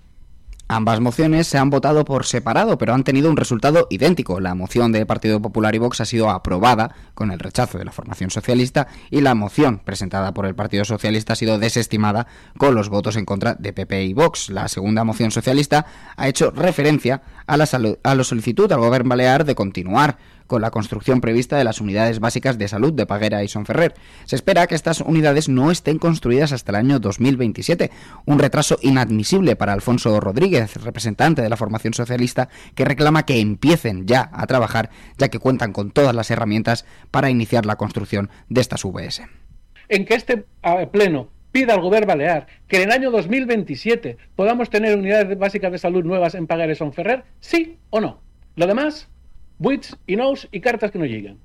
Ambas 0.66 0.98
mociones 0.98 1.46
se 1.46 1.58
han 1.58 1.68
votado 1.68 2.06
por 2.06 2.24
separado, 2.24 2.78
pero 2.78 2.94
han 2.94 3.04
tenido 3.04 3.28
un 3.28 3.36
resultado 3.36 3.86
idéntico. 3.90 4.40
La 4.40 4.54
moción 4.54 4.92
del 4.92 5.06
Partido 5.06 5.40
Popular 5.42 5.74
y 5.74 5.78
Vox 5.78 6.00
ha 6.00 6.06
sido 6.06 6.30
aprobada 6.30 6.94
con 7.12 7.30
el 7.30 7.38
rechazo 7.38 7.76
de 7.76 7.84
la 7.84 7.92
formación 7.92 8.30
socialista 8.30 8.88
y 9.10 9.20
la 9.20 9.34
moción 9.34 9.80
presentada 9.80 10.32
por 10.32 10.46
el 10.46 10.54
Partido 10.54 10.86
Socialista 10.86 11.34
ha 11.34 11.36
sido 11.36 11.58
desestimada 11.58 12.26
con 12.56 12.74
los 12.74 12.88
votos 12.88 13.16
en 13.16 13.26
contra 13.26 13.54
de 13.56 13.74
PP 13.74 14.04
y 14.04 14.14
Vox. 14.14 14.48
La 14.48 14.68
segunda 14.68 15.04
moción 15.04 15.30
socialista 15.30 15.84
ha 16.16 16.28
hecho 16.28 16.50
referencia 16.50 17.20
a 17.46 17.58
la, 17.58 17.68
a 18.02 18.14
la 18.14 18.24
solicitud 18.24 18.72
al 18.72 18.80
Gobierno 18.80 19.10
Balear 19.10 19.44
de 19.44 19.54
continuar 19.54 20.16
con 20.46 20.62
la 20.62 20.70
construcción 20.70 21.20
prevista 21.20 21.56
de 21.56 21.64
las 21.64 21.80
unidades 21.80 22.20
básicas 22.20 22.58
de 22.58 22.68
salud 22.68 22.92
de 22.92 23.06
Paguera 23.06 23.42
y 23.42 23.48
Sonferrer. 23.48 23.94
Se 24.24 24.36
espera 24.36 24.66
que 24.66 24.74
estas 24.74 25.00
unidades 25.00 25.48
no 25.48 25.70
estén 25.70 25.98
construidas 25.98 26.52
hasta 26.52 26.72
el 26.72 26.76
año 26.76 26.98
2027, 26.98 27.90
un 28.26 28.38
retraso 28.38 28.78
inadmisible 28.82 29.56
para 29.56 29.72
Alfonso 29.72 30.18
Rodríguez, 30.20 30.82
representante 30.82 31.42
de 31.42 31.48
la 31.48 31.56
formación 31.56 31.94
socialista, 31.94 32.48
que 32.74 32.84
reclama 32.84 33.24
que 33.24 33.40
empiecen 33.40 34.06
ya 34.06 34.30
a 34.32 34.46
trabajar, 34.46 34.90
ya 35.18 35.28
que 35.28 35.38
cuentan 35.38 35.72
con 35.72 35.90
todas 35.90 36.14
las 36.14 36.30
herramientas 36.30 36.84
para 37.10 37.30
iniciar 37.30 37.66
la 37.66 37.76
construcción 37.76 38.30
de 38.48 38.60
estas 38.60 38.84
VS. 38.84 39.22
En 39.88 40.04
que 40.04 40.14
este 40.14 40.46
pleno 40.92 41.28
pida 41.52 41.74
al 41.74 41.80
gobierno 41.80 42.08
balear 42.08 42.48
que 42.66 42.78
en 42.78 42.88
el 42.88 42.90
año 42.90 43.10
2027 43.12 44.16
podamos 44.34 44.70
tener 44.70 44.98
unidades 44.98 45.38
básicas 45.38 45.70
de 45.70 45.78
salud 45.78 46.04
nuevas 46.04 46.34
en 46.34 46.48
Paguera 46.48 46.72
y 46.72 46.74
Sonferrer, 46.74 47.24
sí 47.38 47.78
o 47.90 48.00
no. 48.00 48.20
Lo 48.56 48.66
demás 48.66 49.08
buits 49.58 49.96
y 50.06 50.16
nos 50.16 50.48
y 50.50 50.60
cartas 50.60 50.90
que 50.90 50.98
no 50.98 51.06
llegan. 51.06 51.38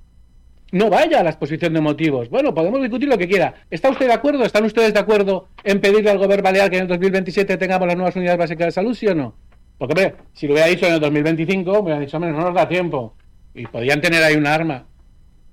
No 0.72 0.90
vaya 0.90 1.20
a 1.20 1.24
la 1.24 1.32
exposición 1.32 1.74
de 1.74 1.82
motivos. 1.82 2.30
Bueno, 2.30 2.54
podemos 2.54 2.80
discutir 2.82 3.10
lo 3.10 3.18
que 3.18 3.28
quiera. 3.28 3.56
¿Está 3.72 3.90
usted 3.90 4.06
de 4.06 4.14
acuerdo? 4.14 4.44
¿Están 4.44 4.66
ustedes 4.66 4.94
de 4.94 5.00
acuerdo 5.00 5.48
en 5.64 5.82
pedirle 5.82 6.12
al 6.12 6.20
gobierno 6.20 6.44
balear 6.44 6.70
que 6.70 6.78
en 6.78 6.84
el 6.84 6.88
2027 6.88 7.58
tengamos 7.58 7.88
las 7.88 7.96
nuevas 7.96 8.16
unidades 8.16 8.38
básicas 8.38 8.68
de 8.68 8.72
salud, 8.72 8.94
sí 8.94 9.08
o 9.08 9.16
no? 9.16 9.36
Porque, 9.80 9.94
hombre, 9.94 10.16
si 10.34 10.46
lo 10.46 10.54
hubiera 10.54 10.70
dicho 10.70 10.86
en 10.86 10.94
el 10.94 11.00
2025, 11.00 11.72
me 11.72 11.80
hubiera 11.80 12.00
dicho, 12.00 12.18
hombre, 12.18 12.32
no 12.32 12.42
nos 12.42 12.54
da 12.54 12.68
tiempo. 12.68 13.16
Y 13.56 13.66
podían 13.66 14.00
tener 14.00 14.22
ahí 14.22 14.36
un 14.36 14.46
arma. 14.46 14.86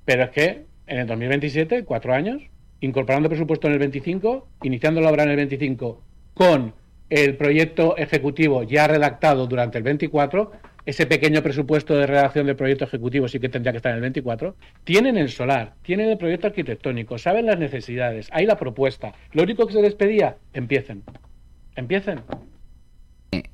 Pero 0.05 0.25
es 0.25 0.31
que 0.31 0.67
en 0.87 0.99
el 0.99 1.07
2027, 1.07 1.85
cuatro 1.85 2.13
años, 2.13 2.43
incorporando 2.81 3.29
presupuesto 3.29 3.69
en 3.69 3.75
el 3.75 3.79
25, 3.79 4.49
iniciando 4.65 5.01
la 5.01 5.11
obra 5.11 5.23
en 5.23 5.31
el 5.31 5.37
25, 5.37 6.03
con 6.35 6.75
el 7.09 7.37
proyecto 7.37 7.97
ejecutivo 7.97 8.65
ya 8.65 8.87
redactado 8.89 9.47
durante 9.47 9.79
el 9.79 9.85
24, 9.85 10.53
ese 10.87 11.05
pequeño 11.07 11.43
presupuesto 11.43 11.95
de 11.95 12.07
redacción 12.07 12.47
del 12.47 12.57
proyecto 12.57 12.85
ejecutivo 12.85 13.27
sí 13.27 13.41
que 13.41 13.49
tendría 13.49 13.73
que 13.73 13.79
estar 13.79 13.91
en 13.91 13.97
el 13.97 14.03
24. 14.03 14.55
Tienen 14.85 15.19
el 15.19 15.29
solar, 15.29 15.75
tienen 15.83 16.09
el 16.09 16.17
proyecto 16.17 16.47
arquitectónico, 16.47 17.19
saben 17.19 17.47
las 17.47 17.59
necesidades, 17.59 18.29
hay 18.31 18.47
la 18.47 18.57
propuesta. 18.57 19.13
Lo 19.33 19.43
único 19.43 19.67
que 19.67 19.73
se 19.73 19.83
les 19.83 19.97
pedía, 19.97 20.37
empiecen. 20.53 21.03
Empiecen. 21.75 22.23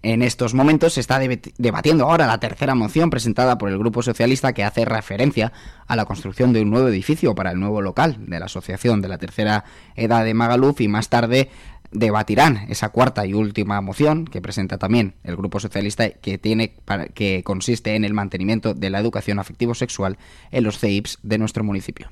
En 0.02 0.22
estos 0.22 0.52
momentos 0.52 0.94
se 0.94 1.00
está 1.00 1.18
debatiendo 1.18 2.04
ahora 2.04 2.26
la 2.26 2.38
tercera 2.38 2.74
moción 2.74 3.08
presentada 3.08 3.56
por 3.56 3.70
el 3.70 3.78
Grupo 3.78 4.02
Socialista 4.02 4.52
que 4.52 4.64
hace 4.64 4.84
referencia 4.84 5.52
a 5.86 5.96
la 5.96 6.04
construcción 6.04 6.52
de 6.52 6.60
un 6.60 6.70
nuevo 6.70 6.88
edificio 6.88 7.34
para 7.34 7.52
el 7.52 7.58
nuevo 7.58 7.80
local 7.80 8.16
de 8.18 8.38
la 8.38 8.46
Asociación 8.46 9.00
de 9.00 9.08
la 9.08 9.18
Tercera 9.18 9.64
Edad 9.96 10.24
de 10.24 10.34
Magaluf 10.34 10.80
y 10.80 10.88
más 10.88 11.08
tarde 11.08 11.50
debatirán 11.92 12.66
esa 12.68 12.88
cuarta 12.88 13.26
y 13.26 13.34
última 13.34 13.80
moción 13.80 14.24
que 14.24 14.40
presenta 14.40 14.78
también 14.78 15.14
el 15.24 15.36
Grupo 15.36 15.60
Socialista 15.60 16.10
que 16.10 16.38
tiene 16.38 16.74
que 17.14 17.42
consiste 17.44 17.94
en 17.94 18.04
el 18.04 18.14
mantenimiento 18.14 18.74
de 18.74 18.90
la 18.90 18.98
educación 18.98 19.38
afectivo 19.38 19.74
sexual 19.74 20.18
en 20.50 20.64
los 20.64 20.78
CEIPs 20.78 21.18
de 21.22 21.38
nuestro 21.38 21.64
municipio. 21.64 22.08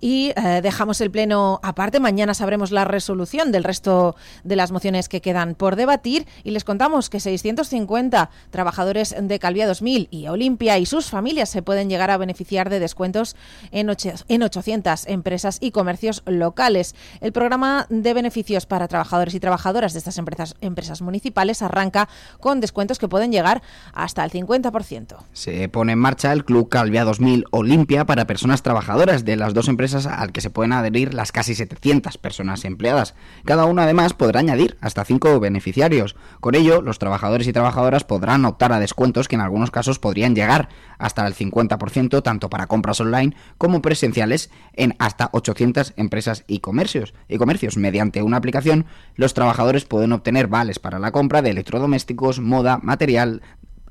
Y 0.00 0.32
eh, 0.36 0.60
dejamos 0.62 1.00
el 1.00 1.10
pleno 1.10 1.60
aparte. 1.62 2.00
Mañana 2.00 2.34
sabremos 2.34 2.70
la 2.70 2.84
resolución 2.84 3.52
del 3.52 3.64
resto 3.64 4.16
de 4.44 4.56
las 4.56 4.72
mociones 4.72 5.08
que 5.08 5.20
quedan 5.20 5.54
por 5.54 5.76
debatir 5.76 6.26
y 6.44 6.50
les 6.50 6.64
contamos 6.64 7.10
que 7.10 7.20
650 7.20 8.30
trabajadores 8.50 9.14
de 9.18 9.38
Calvia 9.38 9.66
2000 9.66 10.08
y 10.10 10.26
Olimpia 10.28 10.78
y 10.78 10.86
sus 10.86 11.06
familias 11.06 11.48
se 11.48 11.62
pueden 11.62 11.88
llegar 11.88 12.10
a 12.10 12.16
beneficiar 12.16 12.70
de 12.70 12.80
descuentos 12.80 13.36
en, 13.70 13.90
en 14.28 14.42
800 14.42 15.06
empresas 15.06 15.58
y 15.60 15.70
comercios 15.70 16.22
locales. 16.26 16.94
El 17.20 17.32
programa 17.32 17.86
de 17.88 18.14
beneficios 18.14 18.66
para 18.66 18.88
trabajadores 18.88 19.34
y 19.34 19.40
trabajadoras 19.40 19.92
de 19.92 19.98
estas 19.98 20.18
empresas, 20.18 20.54
empresas 20.60 21.02
municipales 21.02 21.62
arranca 21.62 22.08
con 22.40 22.60
descuentos 22.60 22.98
que 22.98 23.08
pueden 23.08 23.32
llegar 23.32 23.62
hasta 23.92 24.24
el 24.24 24.30
50%. 24.30 25.16
Se 25.32 25.68
pone 25.68 25.92
en 25.92 25.98
marcha 25.98 26.32
el 26.32 26.44
Club 26.44 26.68
Calvia 26.68 27.04
2000 27.04 27.46
Olimpia 27.50 28.04
para 28.04 28.26
personas 28.26 28.62
trabajadoras 28.62 29.24
de 29.24 29.36
las 29.36 29.54
dos 29.54 29.68
empresas 29.68 29.85
al 29.94 30.32
que 30.32 30.40
se 30.40 30.50
pueden 30.50 30.72
adherir 30.72 31.14
las 31.14 31.32
casi 31.32 31.54
700 31.54 32.18
personas 32.18 32.64
empleadas. 32.64 33.14
Cada 33.44 33.64
uno 33.66 33.82
además 33.82 34.14
podrá 34.14 34.40
añadir 34.40 34.76
hasta 34.80 35.04
5 35.04 35.38
beneficiarios. 35.40 36.16
Con 36.40 36.54
ello, 36.54 36.82
los 36.82 36.98
trabajadores 36.98 37.46
y 37.46 37.52
trabajadoras 37.52 38.04
podrán 38.04 38.44
optar 38.44 38.72
a 38.72 38.80
descuentos 38.80 39.28
que 39.28 39.36
en 39.36 39.42
algunos 39.42 39.70
casos 39.70 39.98
podrían 39.98 40.34
llegar 40.34 40.68
hasta 40.98 41.26
el 41.26 41.34
50% 41.34 42.22
tanto 42.22 42.50
para 42.50 42.66
compras 42.66 43.00
online 43.00 43.36
como 43.58 43.82
presenciales 43.82 44.50
en 44.72 44.94
hasta 44.98 45.30
800 45.32 45.94
empresas 45.96 46.44
y 46.46 46.60
comercios. 46.60 47.14
Y 47.28 47.38
comercios. 47.38 47.76
Mediante 47.76 48.22
una 48.22 48.38
aplicación, 48.38 48.86
los 49.14 49.34
trabajadores 49.34 49.84
pueden 49.84 50.12
obtener 50.12 50.48
vales 50.48 50.78
para 50.78 50.98
la 50.98 51.12
compra 51.12 51.42
de 51.42 51.50
electrodomésticos, 51.50 52.40
moda, 52.40 52.78
material 52.82 53.42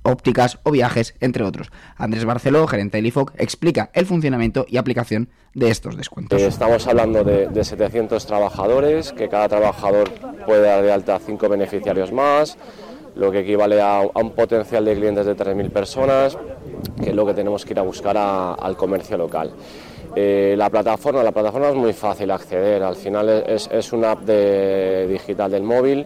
ópticas 0.05 0.59
o 0.63 0.71
viajes, 0.71 1.15
entre 1.19 1.43
otros. 1.43 1.71
Andrés 1.97 2.23
Barceló, 2.25 2.65
gerente 2.67 2.97
del 2.97 3.07
IFOC, 3.07 3.33
explica 3.37 3.89
el 3.93 4.05
funcionamiento 4.05 4.65
y 4.69 4.77
aplicación 4.77 5.29
de 5.53 5.69
estos 5.69 5.97
descuentos. 5.97 6.39
Eh, 6.41 6.47
estamos 6.47 6.87
hablando 6.87 7.23
de, 7.23 7.63
700 7.63 8.25
trabajadores, 8.25 9.11
que 9.11 9.27
cada 9.27 9.49
trabajador 9.49 10.11
puede 10.45 10.61
dar 10.61 10.83
de 10.83 10.91
alta 10.91 11.19
5 11.19 11.49
beneficiarios 11.49 12.11
más, 12.11 12.57
lo 13.15 13.31
que 13.31 13.39
equivale 13.39 13.81
a, 13.81 14.01
un 14.01 14.31
potencial 14.31 14.85
de 14.85 14.95
clientes 14.95 15.25
de 15.25 15.35
3.000 15.35 15.71
personas, 15.71 16.37
que 17.01 17.09
es 17.09 17.15
lo 17.15 17.25
que 17.25 17.33
tenemos 17.33 17.65
que 17.65 17.73
ir 17.73 17.79
a 17.79 17.83
buscar 17.83 18.15
al 18.17 18.77
comercio 18.77 19.17
local. 19.17 19.51
Eh, 20.15 20.55
la 20.57 20.69
plataforma, 20.69 21.23
la 21.23 21.31
plataforma 21.31 21.69
es 21.69 21.75
muy 21.75 21.93
fácil 21.93 22.31
acceder, 22.31 22.83
al 22.83 22.95
final 22.95 23.43
es, 23.47 23.69
es 23.71 23.91
una 23.91 24.11
app 24.11 24.21
de, 24.21 25.07
digital 25.09 25.51
del 25.51 25.63
móvil 25.63 26.05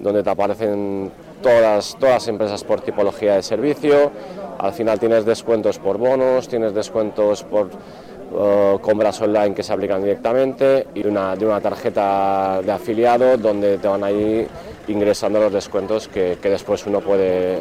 donde 0.00 0.22
te 0.22 0.30
aparecen 0.30 1.10
todas, 1.42 1.96
todas 1.98 2.14
las 2.14 2.28
empresas 2.28 2.64
por 2.64 2.80
tipología 2.80 3.34
de 3.34 3.42
servicio. 3.42 4.10
Al 4.58 4.72
final 4.72 4.98
tienes 4.98 5.24
descuentos 5.24 5.78
por 5.78 5.98
bonos, 5.98 6.48
tienes 6.48 6.74
descuentos 6.74 7.44
por 7.44 7.66
uh, 7.66 8.78
compras 8.80 9.20
online 9.20 9.54
que 9.54 9.62
se 9.62 9.72
aplican 9.72 10.02
directamente 10.02 10.86
y 10.94 11.02
de 11.02 11.08
una, 11.08 11.60
tarjeta 11.60 12.60
de 12.62 12.72
afiliado 12.72 13.36
donde 13.36 13.78
te 13.78 13.88
van 13.88 14.04
a 14.04 14.10
ir 14.10 14.48
ingresando 14.88 15.38
los 15.38 15.52
descuentos 15.52 16.08
que, 16.08 16.36
después 16.42 16.86
uno 16.86 17.00
puede, 17.00 17.58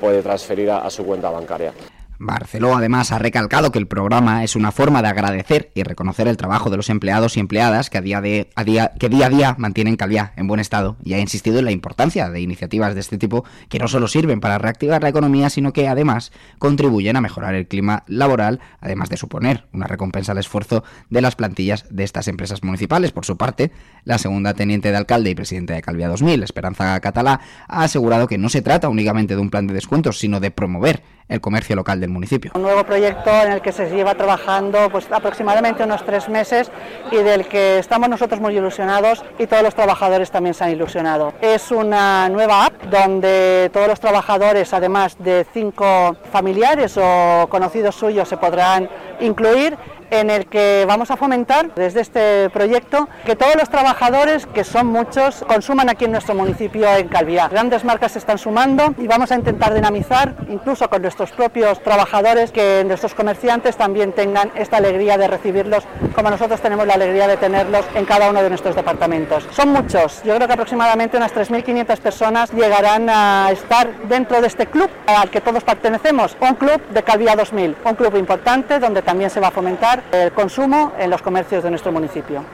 puede 0.00 0.22
transferir 0.22 0.70
a 0.70 0.88
su 0.90 1.04
cuenta 1.04 1.30
bancaria. 1.30 1.72
Barceló 2.18 2.76
además 2.76 3.12
ha 3.12 3.18
recalcado 3.18 3.70
que 3.70 3.78
el 3.78 3.86
programa 3.86 4.42
es 4.42 4.56
una 4.56 4.72
forma 4.72 5.02
de 5.02 5.08
agradecer 5.08 5.70
y 5.74 5.84
reconocer 5.84 6.26
el 6.26 6.36
trabajo 6.36 6.68
de 6.68 6.76
los 6.76 6.90
empleados 6.90 7.36
y 7.36 7.40
empleadas 7.40 7.90
que, 7.90 7.98
a 7.98 8.00
día, 8.00 8.20
de, 8.20 8.50
a 8.56 8.64
día, 8.64 8.92
que 8.98 9.08
día 9.08 9.26
a 9.26 9.30
día 9.30 9.54
mantienen 9.58 9.96
Calviá 9.96 10.32
en 10.36 10.48
buen 10.48 10.58
estado 10.58 10.96
y 11.04 11.14
ha 11.14 11.20
insistido 11.20 11.60
en 11.60 11.64
la 11.64 11.70
importancia 11.70 12.28
de 12.28 12.40
iniciativas 12.40 12.94
de 12.94 13.00
este 13.00 13.18
tipo 13.18 13.44
que 13.68 13.78
no 13.78 13.86
solo 13.86 14.08
sirven 14.08 14.40
para 14.40 14.58
reactivar 14.58 15.02
la 15.02 15.10
economía, 15.10 15.48
sino 15.48 15.72
que 15.72 15.86
además 15.86 16.32
contribuyen 16.58 17.16
a 17.16 17.20
mejorar 17.20 17.54
el 17.54 17.68
clima 17.68 18.02
laboral, 18.08 18.60
además 18.80 19.08
de 19.10 19.16
suponer 19.16 19.66
una 19.72 19.86
recompensa 19.86 20.32
al 20.32 20.38
esfuerzo 20.38 20.82
de 21.10 21.20
las 21.20 21.36
plantillas 21.36 21.86
de 21.90 22.02
estas 22.02 22.26
empresas 22.26 22.64
municipales. 22.64 23.12
Por 23.12 23.26
su 23.26 23.36
parte, 23.36 23.70
la 24.04 24.18
segunda 24.18 24.54
teniente 24.54 24.90
de 24.90 24.96
alcalde 24.96 25.30
y 25.30 25.34
presidente 25.34 25.72
de 25.72 25.82
Calviá 25.82 26.08
2000, 26.08 26.42
Esperanza 26.42 26.98
Catalá, 27.00 27.40
ha 27.68 27.84
asegurado 27.84 28.26
que 28.26 28.38
no 28.38 28.48
se 28.48 28.62
trata 28.62 28.88
únicamente 28.88 29.36
de 29.36 29.40
un 29.40 29.50
plan 29.50 29.68
de 29.68 29.74
descuentos, 29.74 30.18
sino 30.18 30.40
de 30.40 30.50
promover 30.50 31.02
el 31.28 31.40
comercio 31.40 31.76
local 31.76 32.00
municipio. 32.10 32.52
Un 32.54 32.62
nuevo 32.62 32.84
proyecto 32.84 33.30
en 33.30 33.52
el 33.52 33.60
que 33.60 33.72
se 33.72 33.90
lleva 33.90 34.14
trabajando 34.14 34.88
pues, 34.90 35.10
aproximadamente 35.10 35.84
unos 35.84 36.04
tres 36.04 36.28
meses 36.28 36.70
y 37.10 37.16
del 37.16 37.46
que 37.46 37.78
estamos 37.78 38.08
nosotros 38.08 38.40
muy 38.40 38.56
ilusionados 38.56 39.24
y 39.38 39.46
todos 39.46 39.62
los 39.62 39.74
trabajadores 39.74 40.30
también 40.30 40.54
se 40.54 40.64
han 40.64 40.70
ilusionado. 40.70 41.34
Es 41.40 41.70
una 41.70 42.28
nueva 42.28 42.66
app 42.66 42.82
donde 42.84 43.70
todos 43.72 43.88
los 43.88 44.00
trabajadores, 44.00 44.72
además 44.72 45.16
de 45.18 45.46
cinco 45.52 46.16
familiares 46.30 46.98
o 47.00 47.46
conocidos 47.48 47.94
suyos, 47.94 48.28
se 48.28 48.36
podrán 48.36 48.88
incluir 49.20 49.76
en 50.10 50.30
el 50.30 50.46
que 50.46 50.84
vamos 50.86 51.10
a 51.10 51.16
fomentar 51.16 51.74
desde 51.74 52.00
este 52.00 52.50
proyecto 52.50 53.08
que 53.24 53.36
todos 53.36 53.56
los 53.56 53.68
trabajadores, 53.68 54.46
que 54.46 54.64
son 54.64 54.86
muchos, 54.86 55.44
consuman 55.46 55.88
aquí 55.88 56.04
en 56.04 56.12
nuestro 56.12 56.34
municipio 56.34 56.88
en 56.96 57.08
Calviá. 57.08 57.48
Grandes 57.48 57.84
marcas 57.84 58.12
se 58.12 58.18
están 58.18 58.38
sumando 58.38 58.94
y 58.98 59.06
vamos 59.06 59.30
a 59.32 59.34
intentar 59.34 59.74
dinamizar, 59.74 60.34
incluso 60.48 60.88
con 60.88 61.02
nuestros 61.02 61.32
propios 61.32 61.82
trabajadores, 61.82 62.52
que 62.52 62.84
nuestros 62.86 63.14
comerciantes 63.14 63.76
también 63.76 64.12
tengan 64.12 64.50
esta 64.54 64.78
alegría 64.78 65.18
de 65.18 65.28
recibirlos, 65.28 65.84
como 66.14 66.30
nosotros 66.30 66.60
tenemos 66.60 66.86
la 66.86 66.94
alegría 66.94 67.28
de 67.28 67.36
tenerlos 67.36 67.84
en 67.94 68.04
cada 68.04 68.30
uno 68.30 68.42
de 68.42 68.48
nuestros 68.48 68.74
departamentos. 68.74 69.46
Son 69.52 69.70
muchos, 69.70 70.22
yo 70.24 70.34
creo 70.36 70.46
que 70.46 70.54
aproximadamente 70.54 71.16
unas 71.16 71.34
3.500 71.34 71.98
personas 71.98 72.52
llegarán 72.52 73.08
a 73.10 73.50
estar 73.52 73.92
dentro 74.08 74.40
de 74.40 74.46
este 74.46 74.66
club 74.66 74.90
al 75.06 75.30
que 75.30 75.40
todos 75.40 75.64
pertenecemos, 75.64 76.36
un 76.40 76.54
club 76.54 76.80
de 76.90 77.02
Calviá 77.02 77.36
2000, 77.36 77.76
un 77.84 77.94
club 77.94 78.16
importante 78.16 78.78
donde 78.78 79.02
también 79.02 79.30
se 79.30 79.40
va 79.40 79.48
a 79.48 79.50
fomentar 79.50 79.97
el 80.12 80.32
consumo 80.32 80.92
en 80.98 81.10
los 81.10 81.22
comercios 81.22 81.64
de 81.64 81.70
nuestro 81.70 81.92
municipio. 81.92 82.44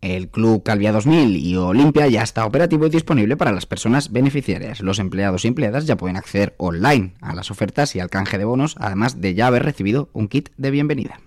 El 0.00 0.28
Club 0.28 0.62
Calvia 0.62 0.92
2000 0.92 1.36
y 1.36 1.56
Olimpia 1.56 2.06
ya 2.08 2.22
está 2.22 2.44
operativo 2.44 2.86
y 2.86 2.90
disponible 2.90 3.38
para 3.38 3.52
las 3.52 3.64
personas 3.64 4.12
beneficiarias. 4.12 4.80
Los 4.80 4.98
empleados 4.98 5.44
y 5.44 5.48
empleadas 5.48 5.86
ya 5.86 5.96
pueden 5.96 6.16
acceder 6.16 6.54
online 6.58 7.14
a 7.22 7.34
las 7.34 7.50
ofertas 7.50 7.96
y 7.96 8.00
al 8.00 8.10
canje 8.10 8.36
de 8.36 8.44
bonos, 8.44 8.76
además 8.78 9.22
de 9.22 9.34
ya 9.34 9.46
haber 9.46 9.62
recibido 9.62 10.10
un 10.12 10.28
kit 10.28 10.50
de 10.58 10.70
bienvenida. 10.70 11.20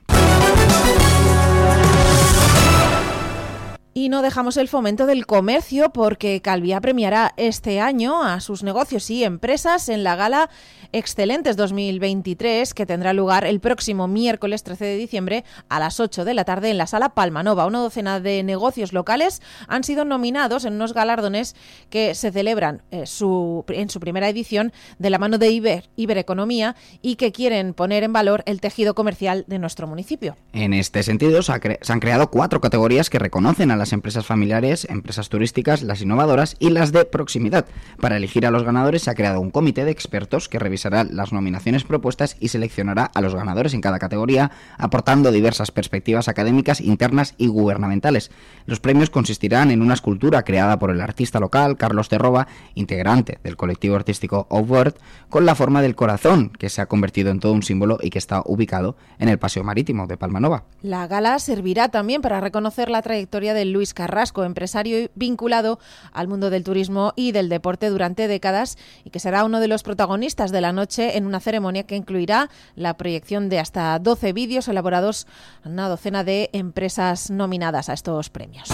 Y 3.97 4.09
no 4.09 4.21
dejamos 4.21 4.57
el 4.57 4.67
fomento 4.67 5.07
del 5.07 5.25
comercio 5.25 5.89
porque 5.89 6.39
Calvía 6.43 6.79
premiará 6.79 7.33
este 7.35 7.79
año 7.79 8.21
a 8.21 8.41
sus 8.41 8.61
negocios 8.61 9.09
y 9.09 9.23
empresas 9.23 9.89
en 9.89 10.03
la 10.03 10.15
gala 10.15 10.51
Excelentes 10.93 11.57
2023 11.57 12.75
que 12.75 12.85
tendrá 12.85 13.11
lugar 13.13 13.43
el 13.43 13.59
próximo 13.59 14.07
miércoles 14.07 14.61
13 14.61 14.85
de 14.85 14.97
diciembre 14.97 15.43
a 15.67 15.79
las 15.79 15.99
8 15.99 16.25
de 16.25 16.35
la 16.35 16.45
tarde 16.45 16.69
en 16.69 16.77
la 16.77 16.85
sala 16.85 17.09
Palmanova. 17.09 17.65
Una 17.65 17.79
docena 17.79 18.19
de 18.19 18.43
negocios 18.43 18.93
locales 18.93 19.41
han 19.67 19.83
sido 19.83 20.05
nominados 20.05 20.63
en 20.65 20.73
unos 20.73 20.93
galardones 20.93 21.55
que 21.89 22.13
se 22.13 22.31
celebran 22.31 22.83
eh, 22.91 22.99
en 22.99 23.89
su 23.89 23.99
primera 23.99 24.29
edición 24.29 24.73
de 24.99 25.09
la 25.09 25.17
mano 25.17 25.39
de 25.39 25.49
Iber, 25.49 25.89
Ibereconomía 25.95 26.75
y 27.01 27.15
que 27.15 27.31
quieren 27.31 27.73
poner 27.73 28.03
en 28.03 28.13
valor 28.13 28.43
el 28.45 28.61
tejido 28.61 28.93
comercial 28.93 29.43
de 29.47 29.57
nuestro 29.57 29.87
municipio. 29.87 30.37
En 30.53 30.73
este 30.73 31.01
sentido, 31.01 31.41
se, 31.41 31.79
se 31.81 31.93
han 31.93 31.99
creado 31.99 32.29
cuatro 32.29 32.61
categorías 32.61 33.09
que 33.09 33.17
reconocen 33.17 33.71
a 33.71 33.75
las 33.75 33.86
empresas 33.93 34.25
familiares, 34.25 34.87
empresas 34.89 35.29
turísticas, 35.29 35.81
las 35.81 36.01
innovadoras 36.01 36.55
y 36.59 36.69
las 36.69 36.91
de 36.91 37.05
proximidad. 37.05 37.65
Para 37.99 38.17
elegir 38.17 38.45
a 38.45 38.51
los 38.51 38.63
ganadores 38.63 39.03
se 39.03 39.11
ha 39.11 39.15
creado 39.15 39.39
un 39.39 39.51
comité 39.51 39.85
de 39.85 39.91
expertos 39.91 40.49
que 40.49 40.59
revisará 40.59 41.03
las 41.03 41.33
nominaciones 41.33 41.83
propuestas 41.83 42.37
y 42.39 42.49
seleccionará 42.49 43.05
a 43.05 43.21
los 43.21 43.35
ganadores 43.35 43.73
en 43.73 43.81
cada 43.81 43.99
categoría, 43.99 44.51
aportando 44.77 45.31
diversas 45.31 45.71
perspectivas 45.71 46.27
académicas, 46.27 46.81
internas 46.81 47.35
y 47.37 47.47
gubernamentales. 47.47 48.31
Los 48.65 48.79
premios 48.79 49.09
consistirán 49.09 49.71
en 49.71 49.81
una 49.81 49.93
escultura 49.93 50.43
creada 50.43 50.79
por 50.79 50.91
el 50.91 51.01
artista 51.01 51.39
local 51.39 51.77
Carlos 51.77 52.09
Terroba, 52.09 52.47
integrante 52.75 53.39
del 53.43 53.57
colectivo 53.57 53.95
artístico 53.95 54.47
Outward, 54.49 54.95
con 55.29 55.45
la 55.45 55.55
forma 55.55 55.81
del 55.81 55.95
corazón, 55.95 56.49
que 56.49 56.69
se 56.69 56.81
ha 56.81 56.87
convertido 56.87 57.31
en 57.31 57.39
todo 57.39 57.53
un 57.53 57.63
símbolo 57.63 57.97
y 58.01 58.09
que 58.09 58.19
está 58.19 58.41
ubicado 58.45 58.95
en 59.19 59.29
el 59.29 59.39
Paseo 59.39 59.63
Marítimo 59.63 60.07
de 60.07 60.17
Palmanova. 60.17 60.63
La 60.81 61.07
gala 61.07 61.39
servirá 61.39 61.89
también 61.89 62.21
para 62.21 62.41
reconocer 62.41 62.89
la 62.89 63.01
trayectoria 63.01 63.53
de 63.53 63.65
Luis 63.77 63.93
Carrasco, 63.93 64.43
empresario 64.43 65.09
vinculado 65.13 65.77
al 66.11 66.27
mundo 66.27 66.49
del 66.49 66.63
turismo 66.63 67.13
y 67.15 67.31
del 67.31 67.47
deporte 67.47 67.89
durante 67.89 68.27
décadas 68.27 68.75
y 69.03 69.11
que 69.11 69.19
será 69.19 69.43
uno 69.43 69.59
de 69.59 69.67
los 69.67 69.83
protagonistas 69.83 70.51
de 70.51 70.61
la 70.61 70.73
noche 70.73 71.15
en 71.15 71.27
una 71.27 71.39
ceremonia 71.39 71.83
que 71.83 71.95
incluirá 71.95 72.49
la 72.75 72.97
proyección 72.97 73.49
de 73.49 73.59
hasta 73.59 73.99
12 73.99 74.33
vídeos 74.33 74.67
elaborados 74.67 75.27
a 75.63 75.69
una 75.69 75.89
docena 75.89 76.23
de 76.23 76.49
empresas 76.53 77.29
nominadas 77.29 77.89
a 77.89 77.93
estos 77.93 78.31
premios. 78.31 78.67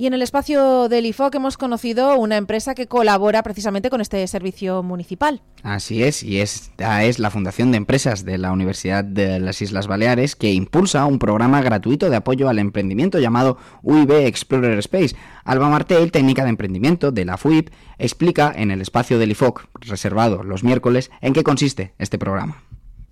Y 0.00 0.06
en 0.06 0.14
el 0.14 0.22
espacio 0.22 0.88
del 0.88 1.04
IFOC 1.04 1.34
hemos 1.34 1.58
conocido 1.58 2.16
una 2.16 2.38
empresa 2.38 2.74
que 2.74 2.86
colabora 2.86 3.42
precisamente 3.42 3.90
con 3.90 4.00
este 4.00 4.26
servicio 4.28 4.82
municipal. 4.82 5.42
Así 5.62 6.02
es, 6.02 6.22
y 6.22 6.40
esta 6.40 7.04
es 7.04 7.18
la 7.18 7.28
Fundación 7.28 7.70
de 7.70 7.76
Empresas 7.76 8.24
de 8.24 8.38
la 8.38 8.50
Universidad 8.50 9.04
de 9.04 9.38
las 9.40 9.60
Islas 9.60 9.88
Baleares 9.88 10.36
que 10.36 10.54
impulsa 10.54 11.04
un 11.04 11.18
programa 11.18 11.60
gratuito 11.60 12.08
de 12.08 12.16
apoyo 12.16 12.48
al 12.48 12.58
emprendimiento 12.58 13.18
llamado 13.18 13.58
UIB 13.82 14.24
Explorer 14.24 14.78
Space. 14.78 15.14
Alba 15.44 15.68
Martel, 15.68 16.10
técnica 16.12 16.44
de 16.44 16.48
emprendimiento 16.48 17.12
de 17.12 17.26
la 17.26 17.36
FUIP, 17.36 17.68
explica 17.98 18.54
en 18.56 18.70
el 18.70 18.80
espacio 18.80 19.18
del 19.18 19.32
IFOC, 19.32 19.66
reservado 19.80 20.42
los 20.44 20.64
miércoles, 20.64 21.10
en 21.20 21.34
qué 21.34 21.42
consiste 21.42 21.92
este 21.98 22.16
programa 22.16 22.62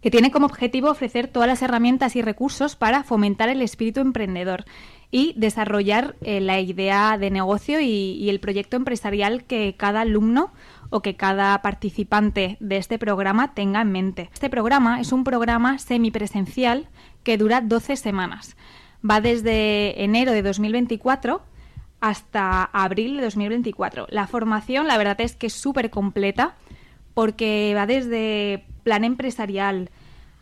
que 0.00 0.10
tiene 0.10 0.30
como 0.30 0.46
objetivo 0.46 0.90
ofrecer 0.90 1.28
todas 1.28 1.48
las 1.48 1.60
herramientas 1.62 2.14
y 2.14 2.22
recursos 2.22 2.76
para 2.76 3.02
fomentar 3.02 3.48
el 3.48 3.62
espíritu 3.62 4.00
emprendedor 4.00 4.64
y 5.10 5.32
desarrollar 5.36 6.16
eh, 6.20 6.40
la 6.40 6.60
idea 6.60 7.16
de 7.16 7.30
negocio 7.30 7.80
y, 7.80 8.28
el 8.28 8.40
proyecto 8.40 8.76
empresarial 8.76 9.44
que 9.44 9.74
cada 9.76 10.02
alumno 10.02 10.52
o 10.90 11.00
que 11.00 11.16
cada 11.16 11.60
participante 11.62 12.56
de 12.60 12.76
este 12.76 12.98
programa 12.98 13.54
tenga 13.54 13.80
en 13.80 13.92
mente. 13.92 14.30
Este 14.32 14.50
programa 14.50 15.00
es 15.00 15.12
un 15.12 15.24
programa 15.24 15.78
semipresencial 15.78 16.88
que 17.22 17.38
dura 17.38 17.60
12 17.60 17.96
semanas. 17.96 18.56
Va 19.08 19.20
desde 19.20 20.02
enero 20.02 20.32
de 20.32 20.42
2024 20.42 21.42
hasta 22.00 22.64
abril 22.64 23.16
de 23.16 23.24
2024. 23.24 24.06
La 24.10 24.26
formación, 24.26 24.86
la 24.86 24.98
verdad 24.98 25.20
es 25.20 25.36
que 25.36 25.46
es 25.46 25.54
súper 25.54 25.90
completa 25.90 26.54
porque 27.14 27.72
va 27.74 27.86
desde 27.86 28.64
plan 28.82 29.04
empresarial 29.04 29.90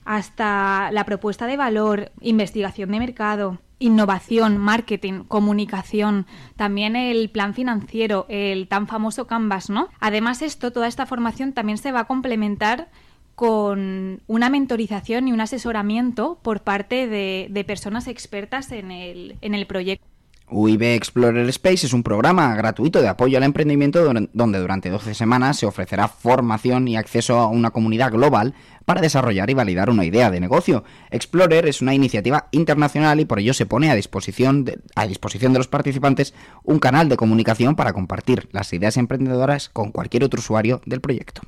hasta 0.04 0.90
la 0.92 1.04
propuesta 1.04 1.46
de 1.46 1.56
valor, 1.56 2.12
investigación 2.20 2.92
de 2.92 2.98
mercado, 2.98 3.58
innovación, 3.78 4.58
marketing, 4.58 5.24
comunicación, 5.24 6.26
también 6.56 6.96
el 6.96 7.28
plan 7.30 7.54
financiero, 7.54 8.26
el 8.28 8.68
tan 8.68 8.86
famoso 8.86 9.26
Canvas, 9.26 9.70
¿no? 9.70 9.88
Además 10.00 10.42
esto, 10.42 10.72
toda 10.72 10.88
esta 10.88 11.06
formación 11.06 11.52
también 11.52 11.78
se 11.78 11.92
va 11.92 12.00
a 12.00 12.04
complementar 12.06 12.88
con 13.34 14.22
una 14.26 14.48
mentorización 14.48 15.28
y 15.28 15.32
un 15.32 15.40
asesoramiento 15.40 16.38
por 16.42 16.62
parte 16.62 17.06
de, 17.06 17.48
de 17.50 17.64
personas 17.64 18.08
expertas 18.08 18.72
en 18.72 18.90
el, 18.90 19.36
en 19.42 19.54
el 19.54 19.66
proyecto. 19.66 20.06
UIB 20.48 20.94
Explorer 20.94 21.48
Space 21.48 21.86
es 21.86 21.92
un 21.92 22.04
programa 22.04 22.54
gratuito 22.54 23.02
de 23.02 23.08
apoyo 23.08 23.36
al 23.36 23.44
emprendimiento 23.44 24.04
donde 24.32 24.58
durante 24.58 24.90
12 24.90 25.14
semanas 25.14 25.58
se 25.58 25.66
ofrecerá 25.66 26.06
formación 26.06 26.86
y 26.86 26.96
acceso 26.96 27.38
a 27.38 27.48
una 27.48 27.72
comunidad 27.72 28.12
global 28.12 28.54
para 28.84 29.00
desarrollar 29.00 29.50
y 29.50 29.54
validar 29.54 29.90
una 29.90 30.04
idea 30.04 30.30
de 30.30 30.38
negocio. 30.38 30.84
Explorer 31.10 31.66
es 31.66 31.82
una 31.82 31.94
iniciativa 31.94 32.46
internacional 32.52 33.18
y 33.18 33.24
por 33.24 33.40
ello 33.40 33.54
se 33.54 33.66
pone 33.66 33.90
a 33.90 33.96
disposición 33.96 34.64
de, 34.64 34.78
a 34.94 35.06
disposición 35.06 35.52
de 35.52 35.58
los 35.58 35.68
participantes 35.68 36.32
un 36.62 36.78
canal 36.78 37.08
de 37.08 37.16
comunicación 37.16 37.74
para 37.74 37.92
compartir 37.92 38.48
las 38.52 38.72
ideas 38.72 38.96
emprendedoras 38.96 39.68
con 39.68 39.90
cualquier 39.90 40.22
otro 40.22 40.38
usuario 40.38 40.80
del 40.86 41.00
proyecto. 41.00 41.42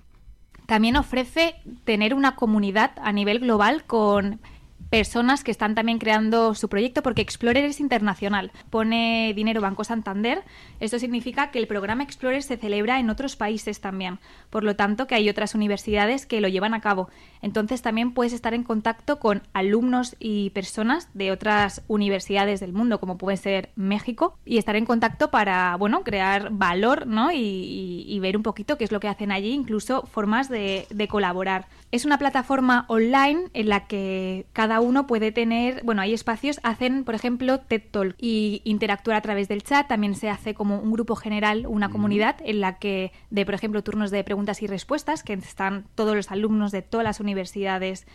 También 0.67 0.97
ofrece 0.97 1.55
tener 1.85 2.13
una 2.13 2.35
comunidad 2.35 2.91
a 3.03 3.13
nivel 3.13 3.39
global 3.39 3.85
con 3.87 4.41
personas 4.91 5.45
que 5.45 5.51
están 5.51 5.75
también 5.75 5.99
creando 5.99 6.55
su 6.55 6.69
proyecto 6.69 7.03
porque 7.03 7.23
Explorer 7.23 7.65
es 7.65 7.81
internacional. 7.81 8.53
Pone 8.71 9.33
dinero 9.35 9.61
Banco 9.61 9.85
Santander. 9.85 10.43
Esto 10.81 10.99
significa 10.99 11.51
que 11.51 11.59
el 11.59 11.67
programa 11.67 12.03
Explorer 12.03 12.43
se 12.43 12.57
celebra 12.57 12.99
en 12.99 13.11
otros 13.11 13.37
países 13.37 13.81
también. 13.81 14.19
Por 14.51 14.65
lo 14.65 14.77
tanto, 14.77 15.07
que 15.07 15.15
hay 15.15 15.29
otras 15.29 15.55
universidades 15.55 16.27
que 16.27 16.41
lo 16.41 16.49
llevan 16.49 16.75
a 16.75 16.81
cabo. 16.81 17.11
Entonces 17.43 17.83
también 17.83 18.13
puedes 18.13 18.33
estar 18.33 18.55
en 18.55 18.65
contacto 18.65 19.19
con 19.19 19.43
alumnos 19.53 20.17
y 20.19 20.51
personas 20.51 21.09
de 21.15 21.31
otras 21.31 21.83
universidades 21.89 22.61
del 22.61 22.73
mundo, 22.73 23.01
como 23.01 23.19
puede 23.19 23.37
ser 23.37 23.71
México, 23.77 24.37
y 24.45 24.59
estar 24.59 24.77
en 24.77 24.87
contacto 24.87 25.31
para, 25.31 25.77
bueno, 25.77 26.03
crear 26.03 26.51
valor, 26.51 27.07
¿no? 27.07 27.31
Y, 27.33 28.19
ver 28.19 28.37
un 28.37 28.43
poquito 28.43 28.77
qué 28.77 28.83
es 28.83 28.91
lo 28.91 28.99
que 28.99 29.07
hacen 29.07 29.31
allí, 29.31 29.53
incluso 29.53 30.05
formas 30.07 30.49
de, 30.49 30.89
de 30.91 31.07
colaborar. 31.07 31.67
Es 31.91 32.05
una 32.05 32.19
plataforma 32.19 32.85
online 32.89 33.49
en 33.55 33.71
la 33.71 33.87
que 33.87 34.47
cada 34.53 34.81
uno 34.81 35.07
puede 35.07 35.33
tener, 35.33 35.83
bueno, 35.85 36.03
hay 36.03 36.13
espacios, 36.13 36.61
hacen, 36.63 37.05
por 37.05 37.15
ejemplo, 37.15 37.61
TED 37.61 37.83
Talk 37.91 38.15
y 38.19 38.61
interactuar 38.65 39.17
a 39.17 39.23
través 39.23 39.49
del 39.49 39.63
chat. 39.63 39.89
También 39.89 40.15
se 40.15 40.29
hace 40.29 40.53
como 40.53 40.81
un 40.81 40.93
grupo 40.93 41.17
general, 41.17 41.67
una 41.67 41.89
comunidad 41.89 42.37
en 42.45 42.61
la 42.61 42.79
que, 42.79 43.13
de, 43.31 43.47
por 43.47 43.55
ejemplo, 43.55 43.83
turnos 43.83 44.11
de 44.11 44.23
preguntas 44.23 44.61
y 44.61 44.67
respuestas, 44.67 45.23
que 45.23 45.33
están 45.33 45.87
todos 45.95 46.15
los 46.15 46.31
alumnos 46.31 46.73
de 46.73 46.83
todas 46.83 47.05
las 47.05 47.21
universidades 47.21 48.07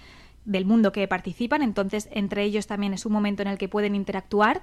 del 0.45 0.65
mundo 0.65 0.91
que 0.91 1.07
participan. 1.07 1.63
Entonces, 1.63 2.09
entre 2.11 2.43
ellos 2.43 2.67
también 2.67 2.93
es 2.93 3.07
un 3.07 3.13
momento 3.13 3.41
en 3.41 3.47
el 3.47 3.57
que 3.57 3.69
pueden 3.69 3.95
interactuar. 3.95 4.61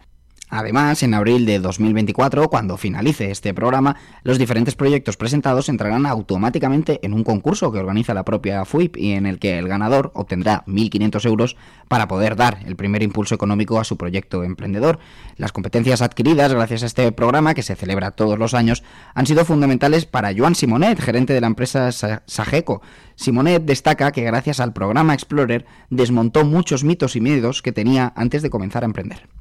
Además, 0.51 1.05
en 1.05 1.15
abril 1.15 1.47
de 1.47 1.61
2024, 1.61 2.49
cuando 2.51 2.77
finalice 2.77 3.31
este 3.31 3.55
programa, 3.55 3.97
los 4.25 4.37
diferentes 4.37 4.75
proyectos 4.75 5.17
presentados 5.17 5.69
entrarán 5.69 6.07
automáticamente 6.07 6.99
en 7.05 7.15
un 7.15 7.23
concurso 7.23 7.71
que 7.71 7.79
organiza 7.79 8.15
la 8.15 8.25
propia 8.25 8.65
FUIP 8.65 8.97
y 8.97 9.13
en 9.13 9.27
el 9.27 9.39
que 9.39 9.59
el 9.59 9.69
ganador 9.69 10.11
obtendrá 10.15 10.65
1.500 10.67 11.25
euros 11.27 11.57
para 11.87 12.09
poder 12.09 12.35
dar 12.35 12.59
el 12.67 12.75
primer 12.75 13.05
impulso 13.05 13.37
económico 13.37 13.79
a 13.79 13.85
su 13.85 13.97
proyecto 13.97 14.43
emprendedor. 14.43 14.99
Las 15.37 15.53
competencias 15.53 16.03
adquiridas 16.03 16.53
gracias 16.53 16.83
a 16.83 16.87
este 16.87 17.13
programa, 17.13 17.55
que 17.55 17.63
se 17.63 17.77
celebra 17.77 18.11
todos 18.11 18.37
los 18.37 18.53
años, 18.53 18.83
han 19.15 19.27
sido 19.27 19.45
fundamentales 19.45 20.05
para 20.05 20.35
Joan 20.37 20.57
Simonet, 20.57 21.01
gerente 21.01 21.33
de 21.33 21.41
la 21.41 21.47
empresa 21.47 21.93
Sageco. 21.93 22.83
Simonet 23.15 23.65
destaca 23.65 24.11
que 24.11 24.23
gracias 24.23 24.59
al 24.59 24.73
programa 24.73 25.15
Explorer 25.15 25.65
desmontó 25.91 26.45
muchos 26.45 26.83
mitos 26.83 27.15
y 27.15 27.21
miedos 27.21 27.63
que 27.63 27.71
tenía 27.71 28.13
antes 28.17 28.43
de 28.43 28.51
comenzar 28.51 28.83
a 28.83 28.87
emprender 28.87 29.39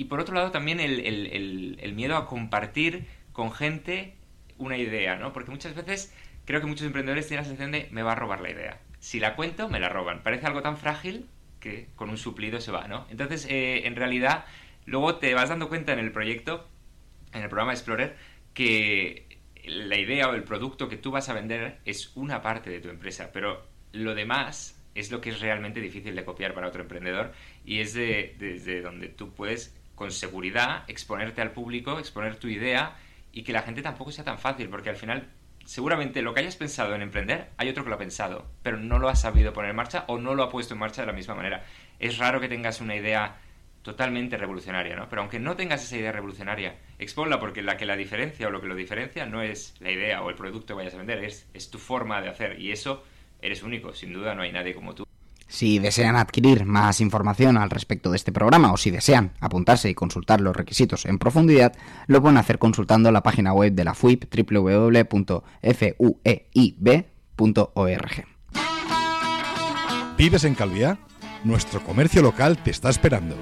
y 0.00 0.04
por 0.04 0.18
otro 0.18 0.34
lado 0.34 0.50
también 0.50 0.80
el, 0.80 1.92
miedo 1.94 2.16
a 2.16 2.26
compartir 2.26 3.04
con 3.34 3.52
gente 3.52 4.14
una 4.56 4.78
idea, 4.78 5.16
¿no? 5.16 5.34
Porque 5.34 5.50
muchas 5.50 5.74
veces 5.74 6.14
creo 6.46 6.62
que 6.62 6.66
muchos 6.66 6.86
emprendedores 6.86 7.28
tienen 7.28 7.44
la 7.44 7.48
sensación 7.50 7.70
de 7.70 7.86
me 7.90 8.02
va 8.02 8.12
a 8.12 8.14
robar 8.14 8.40
la 8.40 8.48
idea. 8.48 8.80
Si 8.98 9.20
la 9.20 9.36
cuento, 9.36 9.68
me 9.68 9.78
la 9.78 9.90
roban. 9.90 10.22
Parece 10.22 10.46
algo 10.46 10.62
tan 10.62 10.78
frágil 10.78 11.26
que 11.60 11.88
con 11.96 12.08
un 12.08 12.16
suplido 12.16 12.62
se 12.62 12.72
va, 12.72 12.88
¿no? 12.88 13.06
Entonces, 13.10 13.46
eh, 13.50 13.86
en 13.86 13.94
realidad, 13.94 14.46
luego 14.86 15.16
te 15.16 15.34
vas 15.34 15.50
dando 15.50 15.68
cuenta 15.68 15.92
en 15.92 15.98
el 15.98 16.12
proyecto, 16.12 16.66
en 17.34 17.42
el 17.42 17.50
programa 17.50 17.72
Explorer, 17.72 18.16
que 18.54 19.26
la 19.66 19.98
idea 19.98 20.30
o 20.30 20.32
el 20.32 20.44
producto 20.44 20.88
que 20.88 20.96
tú 20.96 21.10
vas 21.10 21.28
a 21.28 21.34
vender 21.34 21.76
es 21.84 22.16
una 22.16 22.40
parte 22.40 22.70
de 22.70 22.80
tu 22.80 22.88
empresa, 22.88 23.32
pero 23.34 23.66
lo 23.92 24.14
demás 24.14 24.82
es 24.94 25.10
lo 25.10 25.20
que 25.20 25.28
es 25.28 25.40
realmente 25.40 25.82
difícil 25.82 26.16
de 26.16 26.24
copiar 26.24 26.54
para 26.54 26.68
otro 26.68 26.80
emprendedor 26.80 27.32
y 27.66 27.80
es 27.80 27.92
de, 27.92 28.34
desde 28.38 28.80
donde 28.80 29.08
tú 29.08 29.34
puedes 29.34 29.78
con 30.00 30.12
seguridad, 30.12 30.84
exponerte 30.88 31.42
al 31.42 31.52
público, 31.52 31.98
exponer 31.98 32.36
tu 32.36 32.48
idea 32.48 32.96
y 33.32 33.42
que 33.42 33.52
la 33.52 33.60
gente 33.60 33.82
tampoco 33.82 34.10
sea 34.10 34.24
tan 34.24 34.38
fácil, 34.38 34.70
porque 34.70 34.88
al 34.88 34.96
final 34.96 35.28
seguramente 35.66 36.22
lo 36.22 36.32
que 36.32 36.40
hayas 36.40 36.56
pensado 36.56 36.94
en 36.94 37.02
emprender, 37.02 37.50
hay 37.58 37.68
otro 37.68 37.84
que 37.84 37.90
lo 37.90 37.96
ha 37.96 37.98
pensado, 37.98 38.46
pero 38.62 38.78
no 38.78 38.98
lo 38.98 39.10
ha 39.10 39.14
sabido 39.14 39.52
poner 39.52 39.72
en 39.72 39.76
marcha 39.76 40.06
o 40.08 40.16
no 40.16 40.34
lo 40.34 40.42
ha 40.42 40.48
puesto 40.48 40.72
en 40.72 40.80
marcha 40.80 41.02
de 41.02 41.08
la 41.08 41.12
misma 41.12 41.34
manera. 41.34 41.66
Es 41.98 42.16
raro 42.16 42.40
que 42.40 42.48
tengas 42.48 42.80
una 42.80 42.96
idea 42.96 43.36
totalmente 43.82 44.38
revolucionaria, 44.38 44.96
¿no? 44.96 45.06
Pero 45.10 45.20
aunque 45.20 45.38
no 45.38 45.54
tengas 45.54 45.84
esa 45.84 45.98
idea 45.98 46.12
revolucionaria, 46.12 46.78
exponla 46.98 47.38
porque 47.38 47.60
la 47.60 47.76
que 47.76 47.84
la 47.84 47.96
diferencia 47.96 48.48
o 48.48 48.50
lo 48.50 48.62
que 48.62 48.68
lo 48.68 48.76
diferencia 48.76 49.26
no 49.26 49.42
es 49.42 49.74
la 49.80 49.90
idea 49.90 50.22
o 50.22 50.30
el 50.30 50.34
producto 50.34 50.68
que 50.68 50.78
vayas 50.78 50.94
a 50.94 50.96
vender, 50.96 51.22
es, 51.22 51.46
es 51.52 51.70
tu 51.70 51.78
forma 51.78 52.22
de 52.22 52.30
hacer 52.30 52.58
y 52.58 52.72
eso 52.72 53.04
eres 53.42 53.62
único, 53.62 53.92
sin 53.92 54.14
duda 54.14 54.34
no 54.34 54.40
hay 54.40 54.50
nadie 54.50 54.74
como 54.74 54.94
tú. 54.94 55.04
Si 55.50 55.78
desean 55.80 56.14
adquirir 56.14 56.64
más 56.64 57.00
información 57.00 57.58
al 57.58 57.70
respecto 57.70 58.12
de 58.12 58.16
este 58.16 58.30
programa 58.30 58.72
o 58.72 58.76
si 58.76 58.92
desean 58.92 59.32
apuntarse 59.40 59.90
y 59.90 59.94
consultar 59.94 60.40
los 60.40 60.54
requisitos 60.54 61.06
en 61.06 61.18
profundidad, 61.18 61.72
lo 62.06 62.22
pueden 62.22 62.38
hacer 62.38 62.60
consultando 62.60 63.10
la 63.10 63.24
página 63.24 63.52
web 63.52 63.72
de 63.72 63.82
la 63.82 63.94
FUIP 63.94 64.32
www.fueib.org. 64.32 65.40
¿Vives 70.16 70.44
en 70.44 70.54
Calviá? 70.54 71.00
Nuestro 71.42 71.82
comercio 71.82 72.22
local 72.22 72.56
te 72.62 72.70
está 72.70 72.88
esperando. 72.88 73.34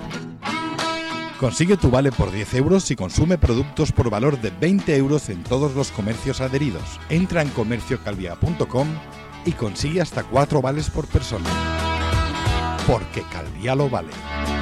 Consigue 1.39 1.77
tu 1.77 1.91
vale 1.91 2.11
por 2.11 2.33
10 2.33 2.55
euros 2.55 2.91
y 2.91 2.97
consume 2.97 3.37
productos 3.37 3.93
por 3.93 4.09
valor 4.09 4.41
de 4.41 4.51
20 4.51 4.97
euros 4.97 5.29
en 5.29 5.43
todos 5.45 5.75
los 5.75 5.91
comercios 5.91 6.41
adheridos. 6.41 6.99
Entra 7.11 7.43
en 7.43 7.51
comerciocalvia.com 7.51 8.89
y 9.45 9.53
consigue 9.53 10.01
hasta 10.01 10.23
4 10.25 10.63
vales 10.63 10.89
por 10.89 11.07
persona 11.07 11.88
porque 12.89 13.23
Calvía 13.31 13.75
lo 13.75 13.91
vale. 13.91 14.58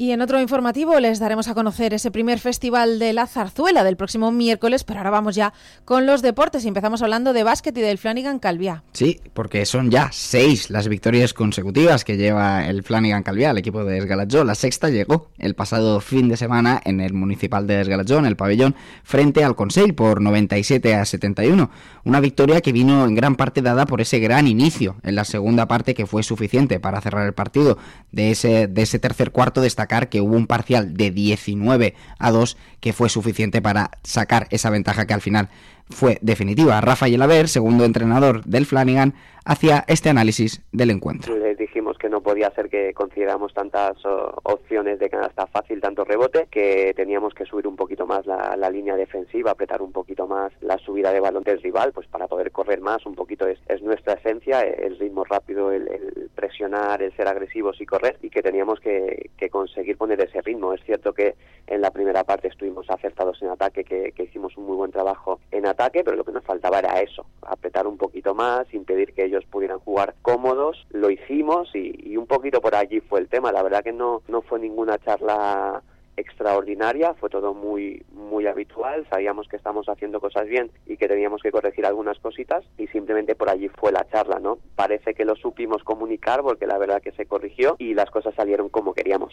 Y 0.00 0.12
en 0.12 0.22
otro 0.22 0.40
informativo 0.40 1.00
les 1.00 1.18
daremos 1.18 1.48
a 1.48 1.54
conocer 1.54 1.92
ese 1.92 2.12
primer 2.12 2.38
festival 2.38 3.00
de 3.00 3.12
la 3.12 3.26
zarzuela 3.26 3.82
del 3.82 3.96
próximo 3.96 4.30
miércoles, 4.30 4.84
pero 4.84 5.00
ahora 5.00 5.10
vamos 5.10 5.34
ya 5.34 5.52
con 5.84 6.06
los 6.06 6.22
deportes 6.22 6.64
y 6.64 6.68
empezamos 6.68 7.02
hablando 7.02 7.32
de 7.32 7.42
básquet 7.42 7.76
y 7.76 7.80
del 7.80 7.98
Flanagan 7.98 8.38
Calviá. 8.38 8.84
Sí, 8.92 9.20
porque 9.34 9.66
son 9.66 9.90
ya 9.90 10.10
seis 10.12 10.70
las 10.70 10.86
victorias 10.86 11.34
consecutivas 11.34 12.04
que 12.04 12.16
lleva 12.16 12.68
el 12.68 12.84
Flanagan 12.84 13.24
Calviá, 13.24 13.50
el 13.50 13.58
equipo 13.58 13.84
de 13.84 13.98
Esgalajó. 13.98 14.44
La 14.44 14.54
sexta 14.54 14.88
llegó 14.88 15.32
el 15.36 15.56
pasado 15.56 15.98
fin 15.98 16.28
de 16.28 16.36
semana 16.36 16.80
en 16.84 17.00
el 17.00 17.12
municipal 17.12 17.66
de 17.66 17.80
Esgalajó, 17.80 18.18
en 18.18 18.26
el 18.26 18.36
pabellón, 18.36 18.76
frente 19.02 19.42
al 19.42 19.56
Consell 19.56 19.94
por 19.94 20.20
97 20.20 20.94
a 20.94 21.04
71. 21.04 21.70
Una 22.04 22.20
victoria 22.20 22.60
que 22.60 22.70
vino 22.70 23.04
en 23.04 23.16
gran 23.16 23.34
parte 23.34 23.62
dada 23.62 23.84
por 23.84 24.00
ese 24.00 24.20
gran 24.20 24.46
inicio 24.46 24.94
en 25.02 25.16
la 25.16 25.24
segunda 25.24 25.66
parte 25.66 25.94
que 25.94 26.06
fue 26.06 26.22
suficiente 26.22 26.78
para 26.78 27.00
cerrar 27.00 27.26
el 27.26 27.34
partido. 27.34 27.78
De 28.12 28.30
ese, 28.30 28.68
de 28.68 28.82
ese 28.82 29.00
tercer 29.00 29.32
cuarto 29.32 29.60
que 30.08 30.20
hubo 30.20 30.36
un 30.36 30.46
parcial 30.46 30.94
de 30.94 31.10
19 31.10 31.94
a 32.18 32.30
2 32.30 32.56
que 32.80 32.92
fue 32.92 33.08
suficiente 33.08 33.60
para 33.60 33.90
sacar 34.04 34.46
esa 34.50 34.70
ventaja 34.70 35.06
que 35.06 35.14
al 35.14 35.20
final 35.20 35.48
fue 35.90 36.18
definitiva. 36.20 36.80
Rafael 36.80 37.20
Aver, 37.22 37.48
segundo 37.48 37.84
entrenador 37.84 38.44
del 38.44 38.66
Flanagan, 38.66 39.14
hacía 39.48 39.82
este 39.88 40.10
análisis 40.10 40.62
del 40.72 40.90
encuentro. 40.90 41.34
Les 41.36 41.56
dijimos 41.56 41.96
que 41.96 42.10
no 42.10 42.20
podía 42.20 42.50
ser 42.50 42.68
que 42.68 42.92
consideramos 42.92 43.54
tantas 43.54 43.96
opciones 44.04 44.98
de 44.98 45.08
canasta 45.08 45.46
fácil, 45.46 45.80
tanto 45.80 46.04
rebote, 46.04 46.48
que 46.50 46.92
teníamos 46.94 47.32
que 47.32 47.46
subir 47.46 47.66
un 47.66 47.74
poquito 47.74 48.06
más 48.06 48.26
la, 48.26 48.68
línea 48.68 48.96
defensiva, 48.96 49.52
apretar 49.52 49.80
un 49.80 49.92
poquito 49.92 50.26
más 50.26 50.52
la 50.60 50.76
subida 50.76 51.10
de 51.12 51.20
balón 51.20 51.42
del 51.42 51.62
rival, 51.62 51.92
pues 51.92 52.06
para 52.06 52.28
poder 52.28 52.52
correr 52.52 52.82
más, 52.82 53.06
un 53.06 53.14
poquito 53.14 53.46
es, 53.46 53.58
nuestra 53.82 54.14
esencia, 54.14 54.60
el 54.60 54.98
ritmo 54.98 55.24
rápido, 55.24 55.72
el, 55.72 55.88
presionar, 56.34 57.02
el 57.02 57.16
ser 57.16 57.26
agresivos 57.26 57.80
y 57.80 57.86
correr, 57.86 58.18
y 58.20 58.28
que 58.28 58.42
teníamos 58.42 58.80
que, 58.80 59.30
conseguir 59.50 59.96
poner 59.96 60.20
ese 60.20 60.42
ritmo. 60.42 60.74
Es 60.74 60.84
cierto 60.84 61.14
que 61.14 61.36
en 61.66 61.80
la 61.80 61.90
primera 61.90 62.22
parte 62.22 62.48
estuvimos 62.48 62.90
acertados 62.90 63.40
en 63.40 63.48
ataque, 63.48 63.82
que, 63.82 64.12
que 64.12 64.24
hicimos 64.24 64.54
un 64.58 64.66
muy 64.66 64.76
buen 64.76 64.90
trabajo 64.90 65.40
en 65.50 65.64
ataque, 65.66 66.04
pero 66.04 66.18
lo 66.18 66.24
que 66.24 66.32
nos 66.32 66.44
faltaba 66.44 66.80
era 66.80 67.00
eso, 67.00 67.24
apretar 67.40 67.86
un 67.86 67.96
poquito 67.96 68.34
más, 68.34 68.72
impedir 68.74 69.14
que 69.14 69.24
ellos 69.24 69.37
pudieran 69.46 69.78
jugar 69.80 70.14
cómodos, 70.22 70.86
lo 70.90 71.10
hicimos 71.10 71.70
y, 71.74 72.16
un 72.16 72.26
poquito 72.26 72.60
por 72.60 72.74
allí 72.74 73.00
fue 73.00 73.20
el 73.20 73.28
tema. 73.28 73.52
La 73.52 73.62
verdad 73.62 73.82
que 73.82 73.92
no, 73.92 74.22
no 74.28 74.42
fue 74.42 74.58
ninguna 74.58 74.98
charla 74.98 75.82
extraordinaria, 76.16 77.14
fue 77.14 77.30
todo 77.30 77.54
muy 77.54 78.04
muy 78.12 78.46
habitual, 78.46 79.06
sabíamos 79.08 79.48
que 79.48 79.56
estamos 79.56 79.88
haciendo 79.88 80.20
cosas 80.20 80.46
bien 80.46 80.70
y 80.86 80.96
que 80.96 81.08
teníamos 81.08 81.42
que 81.42 81.52
corregir 81.52 81.86
algunas 81.86 82.18
cositas 82.18 82.64
y 82.76 82.88
simplemente 82.88 83.34
por 83.34 83.48
allí 83.48 83.68
fue 83.68 83.92
la 83.92 84.06
charla, 84.08 84.38
¿no? 84.40 84.58
Parece 84.74 85.14
que 85.14 85.24
lo 85.24 85.36
supimos 85.36 85.82
comunicar 85.84 86.42
porque 86.42 86.66
la 86.66 86.78
verdad 86.78 87.00
que 87.00 87.12
se 87.12 87.26
corrigió 87.26 87.76
y 87.78 87.94
las 87.94 88.10
cosas 88.10 88.34
salieron 88.34 88.68
como 88.68 88.94
queríamos. 88.94 89.32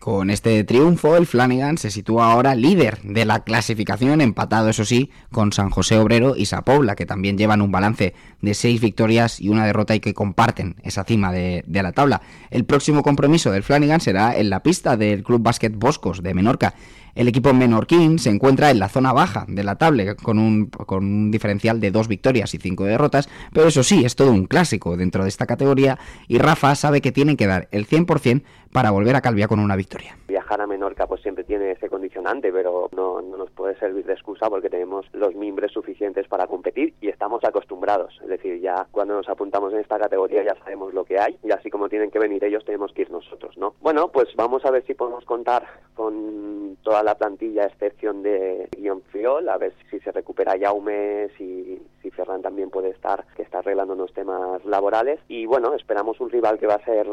Con 0.00 0.30
este 0.30 0.64
triunfo, 0.64 1.18
el 1.18 1.26
Flanagan 1.26 1.76
se 1.76 1.90
sitúa 1.90 2.32
ahora 2.32 2.54
líder 2.54 3.02
de 3.02 3.26
la 3.26 3.44
clasificación, 3.44 4.22
empatado 4.22 4.70
eso 4.70 4.86
sí, 4.86 5.10
con 5.30 5.52
San 5.52 5.68
José 5.68 5.98
Obrero 5.98 6.36
y 6.36 6.46
Sapobla, 6.46 6.96
que 6.96 7.04
también 7.04 7.36
llevan 7.36 7.60
un 7.60 7.70
balance 7.70 8.14
de 8.40 8.54
seis 8.54 8.80
victorias 8.80 9.42
y 9.42 9.50
una 9.50 9.66
derrota 9.66 9.94
y 9.94 10.00
que 10.00 10.14
comparten 10.14 10.76
esa 10.84 11.04
cima 11.04 11.32
de, 11.32 11.64
de 11.66 11.82
la 11.82 11.92
tabla. 11.92 12.22
El 12.48 12.64
próximo 12.64 13.02
compromiso 13.02 13.50
del 13.50 13.62
Flanagan 13.62 14.00
será 14.00 14.38
en 14.38 14.48
la 14.48 14.62
pista 14.62 14.96
del 14.96 15.22
Club 15.22 15.42
Básquet 15.42 15.76
Boscos 15.76 16.22
de 16.22 16.32
Menorca 16.32 16.74
El 17.14 17.28
equipo 17.28 17.52
menorquín 17.52 18.18
se 18.18 18.30
encuentra 18.30 18.70
en 18.70 18.78
la 18.78 18.88
zona 18.88 19.12
baja 19.12 19.44
de 19.48 19.64
la 19.64 19.76
tabla 19.76 20.14
con 20.16 20.38
un, 20.38 20.66
con 20.66 21.04
un 21.04 21.30
diferencial 21.30 21.80
de 21.80 21.90
dos 21.90 22.08
victorias 22.08 22.54
y 22.54 22.58
cinco 22.58 22.84
derrotas, 22.84 23.28
pero 23.52 23.68
eso 23.68 23.82
sí, 23.82 24.04
es 24.04 24.16
todo 24.16 24.30
un 24.30 24.46
clásico 24.46 24.96
dentro 24.96 25.22
de 25.22 25.28
esta 25.28 25.46
categoría 25.46 25.98
y 26.28 26.38
Rafa 26.38 26.74
sabe 26.74 27.00
que 27.00 27.12
tiene 27.12 27.36
que 27.36 27.46
dar 27.46 27.68
el 27.72 27.86
100% 27.86 28.42
para 28.72 28.90
volver 28.90 29.16
a 29.16 29.20
Calviá 29.20 29.48
con 29.48 29.58
una 29.58 29.76
victoria. 29.76 30.16
Viajar 30.28 30.60
a 30.60 30.66
Menorca 30.66 31.06
pues 31.06 31.22
siempre 31.22 31.44
tiene 31.44 31.72
ese 31.72 31.88
condicionante, 31.88 32.52
pero 32.52 32.88
no, 32.94 33.20
no 33.20 33.36
nos 33.36 33.50
puede 33.50 33.76
servir 33.78 34.04
de 34.06 34.12
excusa 34.12 34.48
porque 34.48 34.70
tenemos 34.70 35.06
los 35.12 35.34
mimbres 35.34 35.72
suficientes 35.72 36.28
para 36.28 36.46
competir 36.46 36.94
y 37.00 37.08
estamos 37.08 37.42
acostumbrados. 37.44 38.18
Es 38.22 38.28
decir, 38.28 38.60
ya 38.60 38.86
cuando 38.92 39.14
nos 39.14 39.28
apuntamos 39.28 39.72
en 39.72 39.80
esta 39.80 39.98
categoría 39.98 40.44
ya 40.44 40.54
sabemos 40.62 40.94
lo 40.94 41.04
que 41.04 41.18
hay 41.18 41.36
y 41.42 41.50
así 41.50 41.70
como 41.70 41.88
tienen 41.88 42.10
que 42.10 42.18
venir 42.18 42.44
ellos 42.44 42.64
tenemos 42.64 42.92
que 42.92 43.02
ir 43.02 43.10
nosotros, 43.10 43.56
¿no? 43.58 43.74
Bueno, 43.80 44.08
pues 44.08 44.28
vamos 44.36 44.64
a 44.64 44.70
ver 44.70 44.84
si 44.86 44.94
podemos 44.94 45.24
contar 45.24 45.66
con 45.94 46.76
toda 46.82 46.99
la 47.02 47.16
plantilla 47.16 47.64
a 47.64 47.66
excepción 47.66 48.22
de 48.22 48.68
Guion 48.76 49.02
Fiol, 49.12 49.48
a 49.48 49.58
ver 49.58 49.72
si 49.90 50.00
se 50.00 50.12
recupera 50.12 50.58
Jaume, 50.58 51.28
si, 51.36 51.80
si 52.02 52.10
Ferran 52.10 52.42
también 52.42 52.70
puede 52.70 52.90
estar, 52.90 53.24
que 53.36 53.42
está 53.42 53.58
arreglando 53.58 53.94
unos 53.94 54.12
temas 54.12 54.64
laborales 54.64 55.20
y 55.28 55.46
bueno, 55.46 55.74
esperamos 55.74 56.20
un 56.20 56.30
rival 56.30 56.58
que 56.58 56.66
va 56.66 56.74
a 56.74 56.84
ser 56.84 57.06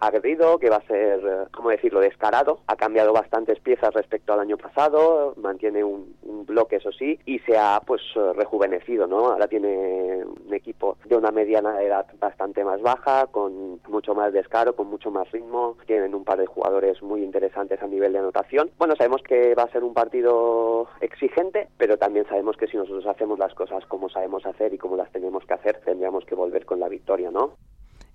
agredido, 0.00 0.58
que 0.58 0.70
va 0.70 0.76
a 0.76 0.86
ser, 0.86 1.20
eh, 1.24 1.44
¿cómo 1.52 1.70
decirlo?, 1.70 2.00
descarado. 2.00 2.60
Ha 2.66 2.76
cambiado 2.76 3.12
bastantes 3.12 3.60
piezas 3.60 3.92
respecto 3.94 4.32
al 4.32 4.40
año 4.40 4.56
pasado, 4.56 5.34
mantiene 5.36 5.84
un, 5.84 6.14
bloque, 6.46 6.76
eso 6.76 6.92
sí, 6.92 7.18
y 7.26 7.38
se 7.40 7.56
ha 7.56 7.80
pues 7.86 8.02
rejuvenecido, 8.34 9.06
¿no? 9.06 9.26
Ahora 9.26 9.48
tiene 9.48 10.24
un 10.24 10.54
equipo 10.54 10.96
de 11.04 11.16
una 11.16 11.30
mediana 11.30 11.80
edad 11.82 12.06
bastante 12.18 12.64
más 12.64 12.80
baja, 12.82 13.26
con 13.26 13.80
mucho 13.88 14.14
más 14.14 14.32
descaro, 14.32 14.74
con 14.74 14.88
mucho 14.88 15.10
más 15.10 15.30
ritmo, 15.32 15.76
tienen 15.86 16.14
un 16.14 16.24
par 16.24 16.38
de 16.38 16.46
jugadores 16.46 17.02
muy 17.02 17.22
interesantes 17.22 17.82
a 17.82 17.86
nivel 17.86 18.12
de 18.12 18.18
anotación. 18.18 18.70
Bueno, 18.78 18.94
sabemos 18.96 19.22
que 19.22 19.54
va 19.54 19.64
a 19.64 19.72
ser 19.72 19.84
un 19.84 19.94
partido 19.94 20.88
exigente, 21.00 21.68
pero 21.76 21.96
también 21.96 22.26
sabemos 22.28 22.56
que 22.56 22.66
si 22.66 22.76
nosotros 22.76 23.06
hacemos 23.06 23.38
las 23.38 23.54
cosas 23.54 23.84
como 23.86 24.08
sabemos 24.08 24.46
hacer 24.46 24.72
y 24.74 24.78
como 24.78 24.96
las 24.96 25.10
tenemos 25.12 25.44
que 25.44 25.54
hacer, 25.54 25.80
tendríamos 25.84 26.24
que 26.24 26.34
volver 26.34 26.64
con 26.64 26.80
la 26.80 26.88
victoria, 26.88 27.30
¿no? 27.30 27.52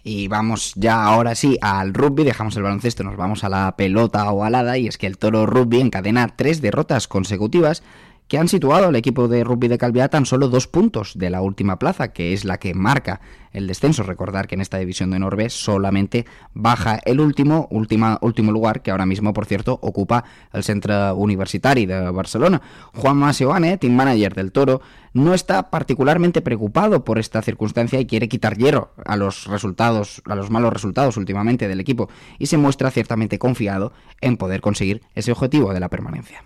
Y 0.02 0.30
vamos 0.30 0.74
ya 0.76 1.04
ahora 1.04 1.36
sí 1.36 1.58
al 1.62 1.94
rugby, 1.94 2.24
dejamos 2.24 2.56
el 2.56 2.64
baloncesto, 2.64 3.04
nos 3.04 3.18
vamos 3.18 3.44
a 3.44 3.50
la 3.50 3.76
pelota 3.76 4.32
ovalada 4.32 4.78
y 4.78 4.88
es 4.88 4.98
que 4.98 5.08
el 5.08 5.18
Toro 5.18 5.46
Rugby 5.46 5.82
encadena 5.82 6.36
tres 6.36 6.62
derrotas 6.62 7.08
consecutivas 7.08 7.84
que 8.30 8.38
han 8.38 8.48
situado 8.48 8.88
al 8.88 8.96
equipo 8.96 9.28
de 9.28 9.44
rugby 9.44 9.68
de 9.68 9.80
Calviá 9.80 10.08
tan 10.08 10.26
solo 10.26 10.48
dos 10.48 10.68
puntos 10.68 11.18
de 11.18 11.32
la 11.32 11.42
última 11.42 11.80
plaza, 11.80 12.14
que 12.14 12.32
es 12.32 12.46
la 12.46 12.60
que 12.60 12.76
marca 12.76 13.22
el 13.52 13.66
descenso. 13.66 14.04
Recordar 14.04 14.48
que 14.48 14.54
en 14.54 14.62
esta 14.62 14.78
división 14.78 15.10
de 15.10 15.18
Norbe 15.18 15.50
solamente 15.50 16.28
baja 16.54 17.00
el 17.06 17.20
último, 17.20 17.68
última, 17.72 18.20
último 18.22 18.52
lugar, 18.52 18.84
que 18.84 18.92
ahora 18.92 19.08
mismo, 19.08 19.34
por 19.34 19.48
cierto, 19.48 19.80
ocupa 19.82 20.24
el 20.54 20.64
Centro 20.64 21.16
Universitari 21.16 21.88
de 21.88 22.12
Barcelona. 22.12 22.62
Juan 22.94 23.18
Maseoane, 23.18 23.80
team 23.80 23.96
manager 23.96 24.36
del 24.36 24.52
Toro, 24.52 24.82
no 25.14 25.34
está 25.34 25.72
particularmente 25.72 26.44
preocupado 26.44 27.04
por 27.04 27.18
esta 27.18 27.42
circunstancia 27.42 28.00
y 28.00 28.06
quiere 28.06 28.30
quitar 28.30 28.58
hierro 28.58 28.92
a 29.06 29.16
los 29.16 29.48
resultados, 29.48 30.22
a 30.26 30.36
los 30.36 30.52
malos 30.52 30.72
resultados 30.72 31.18
últimamente 31.18 31.68
del 31.68 31.80
equipo 31.80 32.10
y 32.38 32.46
se 32.46 32.58
muestra 32.58 32.92
ciertamente 32.92 33.40
confiado 33.40 33.92
en 34.22 34.38
poder 34.38 34.62
conseguir 34.62 35.02
ese 35.16 35.32
objetivo 35.32 35.74
de 35.74 35.80
la 35.80 35.90
permanencia. 35.90 36.44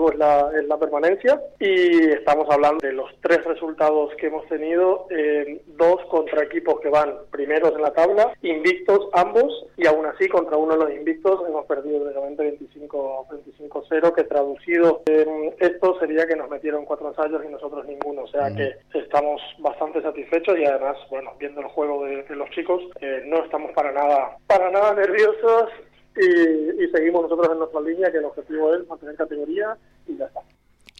Objetivo 0.00 0.12
es 0.12 0.18
la, 0.18 0.50
es 0.58 0.66
la 0.66 0.78
permanencia. 0.78 1.40
Y 1.58 2.10
estamos 2.10 2.46
hablando 2.50 2.78
de 2.86 2.92
los 2.92 3.10
tres 3.20 3.44
resultados 3.44 4.14
que 4.16 4.28
hemos 4.28 4.46
tenido, 4.48 5.06
eh, 5.10 5.62
dos 5.66 6.04
contra 6.10 6.42
equipos 6.44 6.80
que 6.80 6.88
van 6.88 7.14
primeros 7.30 7.74
en 7.74 7.82
la 7.82 7.92
tabla, 7.92 8.32
invictos 8.42 9.08
ambos 9.12 9.66
y 9.76 9.86
aún 9.86 10.06
así 10.06 10.28
contra 10.28 10.56
uno 10.56 10.76
de 10.76 10.84
los 10.84 10.94
invictos 10.94 11.40
hemos 11.48 11.66
perdido 11.66 12.00
directamente 12.00 12.58
25-0 12.58 14.14
que 14.14 14.24
traducido 14.24 15.02
en 15.06 15.54
esto 15.58 15.98
sería 15.98 16.26
que 16.26 16.36
nos 16.36 16.50
metieron 16.50 16.84
cuatro 16.84 17.08
ensayos 17.08 17.42
y 17.44 17.48
nosotros 17.48 17.86
ninguno. 17.86 18.22
O 18.22 18.28
sea 18.28 18.50
que 18.54 18.76
estamos 18.98 19.40
bastante 19.58 20.02
satisfechos 20.02 20.58
y 20.58 20.64
además, 20.64 20.96
bueno, 21.10 21.32
viendo 21.38 21.60
el 21.60 21.68
juego 21.68 22.04
de, 22.04 22.22
de 22.22 22.36
los 22.36 22.50
chicos, 22.50 22.82
eh, 23.00 23.22
no 23.26 23.44
estamos 23.44 23.72
para 23.72 23.92
nada, 23.92 24.36
para 24.46 24.70
nada 24.70 24.94
nerviosos 24.94 25.70
y, 26.16 26.84
y 26.84 26.88
seguimos 26.90 27.22
nosotros 27.22 27.48
en 27.52 27.58
nuestra 27.58 27.80
línea, 27.80 28.10
que 28.10 28.18
el 28.18 28.24
objetivo 28.24 28.74
es 28.74 28.86
mantener 28.88 29.16
categoría 29.16 29.76
y 30.06 30.16
ya 30.16 30.26
está. 30.26 30.40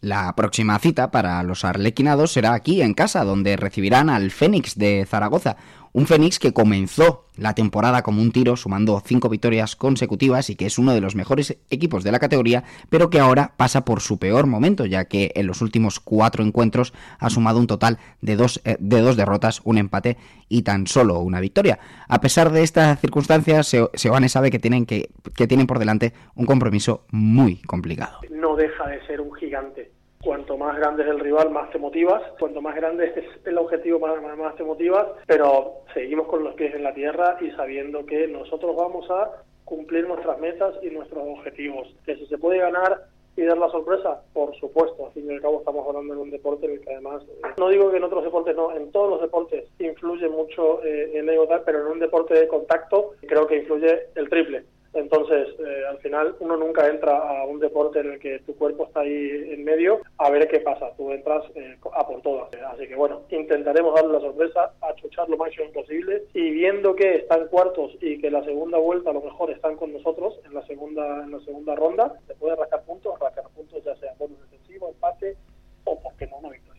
La 0.00 0.34
próxima 0.34 0.78
cita 0.78 1.10
para 1.10 1.42
los 1.42 1.62
arlequinados 1.62 2.32
será 2.32 2.54
aquí 2.54 2.80
en 2.80 2.94
casa, 2.94 3.22
donde 3.22 3.58
recibirán 3.58 4.08
al 4.08 4.30
Fénix 4.30 4.78
de 4.78 5.04
Zaragoza, 5.06 5.58
un 5.92 6.06
Fénix 6.06 6.38
que 6.38 6.52
comenzó 6.52 7.26
la 7.36 7.54
temporada 7.54 8.02
como 8.02 8.20
un 8.20 8.32
tiro, 8.32 8.56
sumando 8.56 9.00
cinco 9.04 9.28
victorias 9.28 9.74
consecutivas 9.74 10.50
y 10.50 10.56
que 10.56 10.66
es 10.66 10.78
uno 10.78 10.92
de 10.92 11.00
los 11.00 11.14
mejores 11.14 11.56
equipos 11.70 12.04
de 12.04 12.12
la 12.12 12.18
categoría, 12.18 12.64
pero 12.90 13.08
que 13.08 13.18
ahora 13.18 13.54
pasa 13.56 13.84
por 13.84 14.00
su 14.00 14.18
peor 14.18 14.46
momento, 14.46 14.84
ya 14.84 15.06
que 15.06 15.32
en 15.34 15.46
los 15.46 15.62
últimos 15.62 16.00
cuatro 16.00 16.44
encuentros 16.44 16.92
ha 17.18 17.30
sumado 17.30 17.58
un 17.58 17.66
total 17.66 17.98
de 18.20 18.36
dos, 18.36 18.60
eh, 18.64 18.76
de 18.78 19.00
dos 19.00 19.16
derrotas, 19.16 19.62
un 19.64 19.78
empate 19.78 20.16
y 20.48 20.62
tan 20.62 20.86
solo 20.86 21.20
una 21.20 21.40
victoria. 21.40 21.78
A 22.08 22.20
pesar 22.20 22.50
de 22.50 22.62
estas 22.62 23.00
circunstancias, 23.00 23.74
Seoane 23.94 24.28
sabe 24.28 24.50
que 24.50 24.58
tienen, 24.58 24.84
que, 24.84 25.10
que 25.34 25.46
tienen 25.46 25.66
por 25.66 25.78
delante 25.78 26.12
un 26.34 26.46
compromiso 26.46 27.06
muy 27.10 27.56
complicado. 27.62 28.20
No 28.30 28.54
deja 28.56 28.86
de 28.86 29.04
ser 29.06 29.20
un 29.20 29.32
gigante 29.34 29.90
cuanto 30.22 30.56
más 30.56 30.76
grande 30.76 31.02
es 31.02 31.08
el 31.08 31.20
rival, 31.20 31.50
más 31.50 31.70
te 31.70 31.78
motivas, 31.78 32.22
cuanto 32.38 32.60
más 32.60 32.74
grande 32.74 33.12
es 33.16 33.46
el 33.46 33.58
objetivo, 33.58 33.98
más, 33.98 34.20
más, 34.36 34.54
te 34.56 34.62
motivas, 34.62 35.06
pero 35.26 35.82
seguimos 35.94 36.26
con 36.28 36.44
los 36.44 36.54
pies 36.54 36.74
en 36.74 36.84
la 36.84 36.94
tierra 36.94 37.38
y 37.40 37.50
sabiendo 37.52 38.04
que 38.04 38.28
nosotros 38.28 38.76
vamos 38.76 39.10
a 39.10 39.42
cumplir 39.64 40.06
nuestras 40.06 40.38
metas 40.38 40.74
y 40.82 40.90
nuestros 40.90 41.22
objetivos. 41.26 41.88
Que 42.04 42.16
si 42.16 42.26
se 42.26 42.38
puede 42.38 42.58
ganar 42.58 43.06
y 43.36 43.44
dar 43.44 43.56
la 43.56 43.70
sorpresa, 43.70 44.22
por 44.32 44.54
supuesto, 44.56 45.06
al 45.06 45.12
fin 45.12 45.30
y 45.30 45.34
al 45.34 45.40
cabo 45.40 45.60
estamos 45.60 45.86
hablando 45.86 46.14
de 46.14 46.20
un 46.20 46.30
deporte 46.30 46.66
en 46.66 46.72
el 46.72 46.80
que 46.80 46.92
además, 46.92 47.22
eh, 47.28 47.48
no 47.58 47.68
digo 47.68 47.90
que 47.90 47.96
en 47.96 48.04
otros 48.04 48.24
deportes 48.24 48.56
no, 48.56 48.76
en 48.76 48.90
todos 48.92 49.08
los 49.08 49.20
deportes 49.22 49.64
influye 49.78 50.28
mucho 50.28 50.84
eh, 50.84 51.12
el 51.14 51.28
ego 51.28 51.48
pero 51.64 51.80
en 51.80 51.86
un 51.86 51.98
deporte 52.00 52.34
de 52.34 52.48
contacto 52.48 53.12
creo 53.22 53.46
que 53.46 53.58
influye 53.58 54.08
el 54.16 54.28
triple. 54.28 54.64
Entonces, 54.92 55.48
eh, 55.60 55.84
al 55.88 55.98
final, 55.98 56.34
uno 56.40 56.56
nunca 56.56 56.88
entra 56.88 57.16
a 57.16 57.44
un 57.44 57.60
deporte 57.60 58.00
en 58.00 58.12
el 58.12 58.18
que 58.18 58.40
tu 58.40 58.56
cuerpo 58.56 58.84
está 58.84 59.00
ahí 59.00 59.52
en 59.52 59.62
medio 59.62 60.00
a 60.18 60.30
ver 60.30 60.48
qué 60.48 60.60
pasa. 60.60 60.92
Tú 60.96 61.12
entras 61.12 61.44
eh, 61.54 61.76
a 61.92 62.06
por 62.06 62.20
todas. 62.22 62.48
Así 62.72 62.88
que, 62.88 62.96
bueno, 62.96 63.22
intentaremos 63.30 63.94
darle 63.94 64.14
la 64.14 64.20
sorpresa, 64.20 64.72
achuchar 64.80 65.28
lo 65.28 65.36
máximo 65.36 65.70
posible 65.72 66.24
y 66.34 66.50
viendo 66.50 66.96
que 66.96 67.16
están 67.16 67.46
cuartos 67.48 67.92
y 68.00 68.18
que 68.18 68.30
la 68.30 68.42
segunda 68.44 68.78
vuelta 68.78 69.10
a 69.10 69.14
lo 69.14 69.22
mejor 69.22 69.50
están 69.50 69.76
con 69.76 69.92
nosotros 69.92 70.40
en 70.44 70.54
la 70.54 70.66
segunda 70.66 71.22
en 71.22 71.30
la 71.30 71.40
segunda 71.40 71.74
ronda, 71.76 72.18
se 72.26 72.34
puede 72.34 72.56
rascar 72.56 72.82
puntos, 72.84 73.18
rascar 73.20 73.44
puntos 73.54 73.82
ya 73.84 73.94
sea 73.96 74.14
bonus 74.18 74.40
defensivo, 74.40 74.88
empate 74.88 75.36
o, 75.84 76.00
¿por 76.00 76.14
qué 76.16 76.26
no, 76.26 76.38
una 76.38 76.50
victoria 76.50 76.69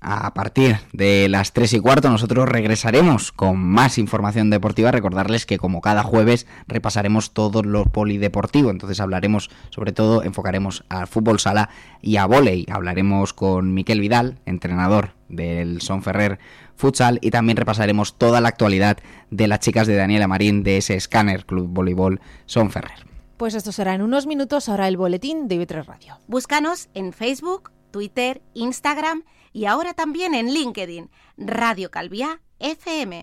a 0.00 0.32
partir 0.34 0.76
de 0.92 1.28
las 1.28 1.52
3 1.52 1.74
y 1.74 1.80
cuarto 1.80 2.10
nosotros 2.10 2.48
regresaremos 2.48 3.32
con 3.32 3.58
más 3.58 3.98
información 3.98 4.50
deportiva. 4.50 4.92
Recordarles 4.92 5.46
que 5.46 5.58
como 5.58 5.80
cada 5.80 6.02
jueves 6.02 6.46
repasaremos 6.68 7.32
todo 7.32 7.62
lo 7.62 7.84
polideportivo. 7.86 8.70
Entonces 8.70 9.00
hablaremos, 9.00 9.50
sobre 9.70 9.92
todo, 9.92 10.22
enfocaremos 10.22 10.84
al 10.88 11.06
fútbol 11.06 11.40
sala 11.40 11.70
y 12.02 12.16
a 12.16 12.26
volei. 12.26 12.66
Hablaremos 12.70 13.32
con 13.32 13.74
Miquel 13.74 14.00
Vidal, 14.00 14.38
entrenador 14.46 15.14
del 15.28 15.80
Son 15.80 16.02
Ferrer 16.02 16.38
Futsal 16.76 17.18
y 17.22 17.30
también 17.30 17.56
repasaremos 17.56 18.16
toda 18.16 18.40
la 18.40 18.48
actualidad 18.48 18.98
de 19.30 19.48
las 19.48 19.60
chicas 19.60 19.86
de 19.86 19.96
Daniela 19.96 20.28
Marín 20.28 20.62
de 20.62 20.76
ese 20.76 21.00
Scanner 21.00 21.46
Club 21.46 21.68
Voleibol 21.68 22.20
Son 22.44 22.70
Ferrer. 22.70 23.06
Pues 23.36 23.54
esto 23.54 23.72
será 23.72 23.94
en 23.94 24.02
unos 24.02 24.26
minutos, 24.26 24.68
ahora 24.68 24.88
el 24.88 24.96
boletín 24.96 25.48
de 25.48 25.56
IB3 25.56 25.84
Radio. 25.84 26.18
Búscanos 26.26 26.88
en 26.94 27.12
Facebook, 27.12 27.70
Twitter, 27.90 28.40
Instagram 28.54 29.24
y 29.56 29.64
ahora 29.64 29.94
también 29.94 30.34
en 30.34 30.52
LinkedIn, 30.52 31.08
Radio 31.38 31.90
Calviá 31.90 32.42
FM. 32.58 33.14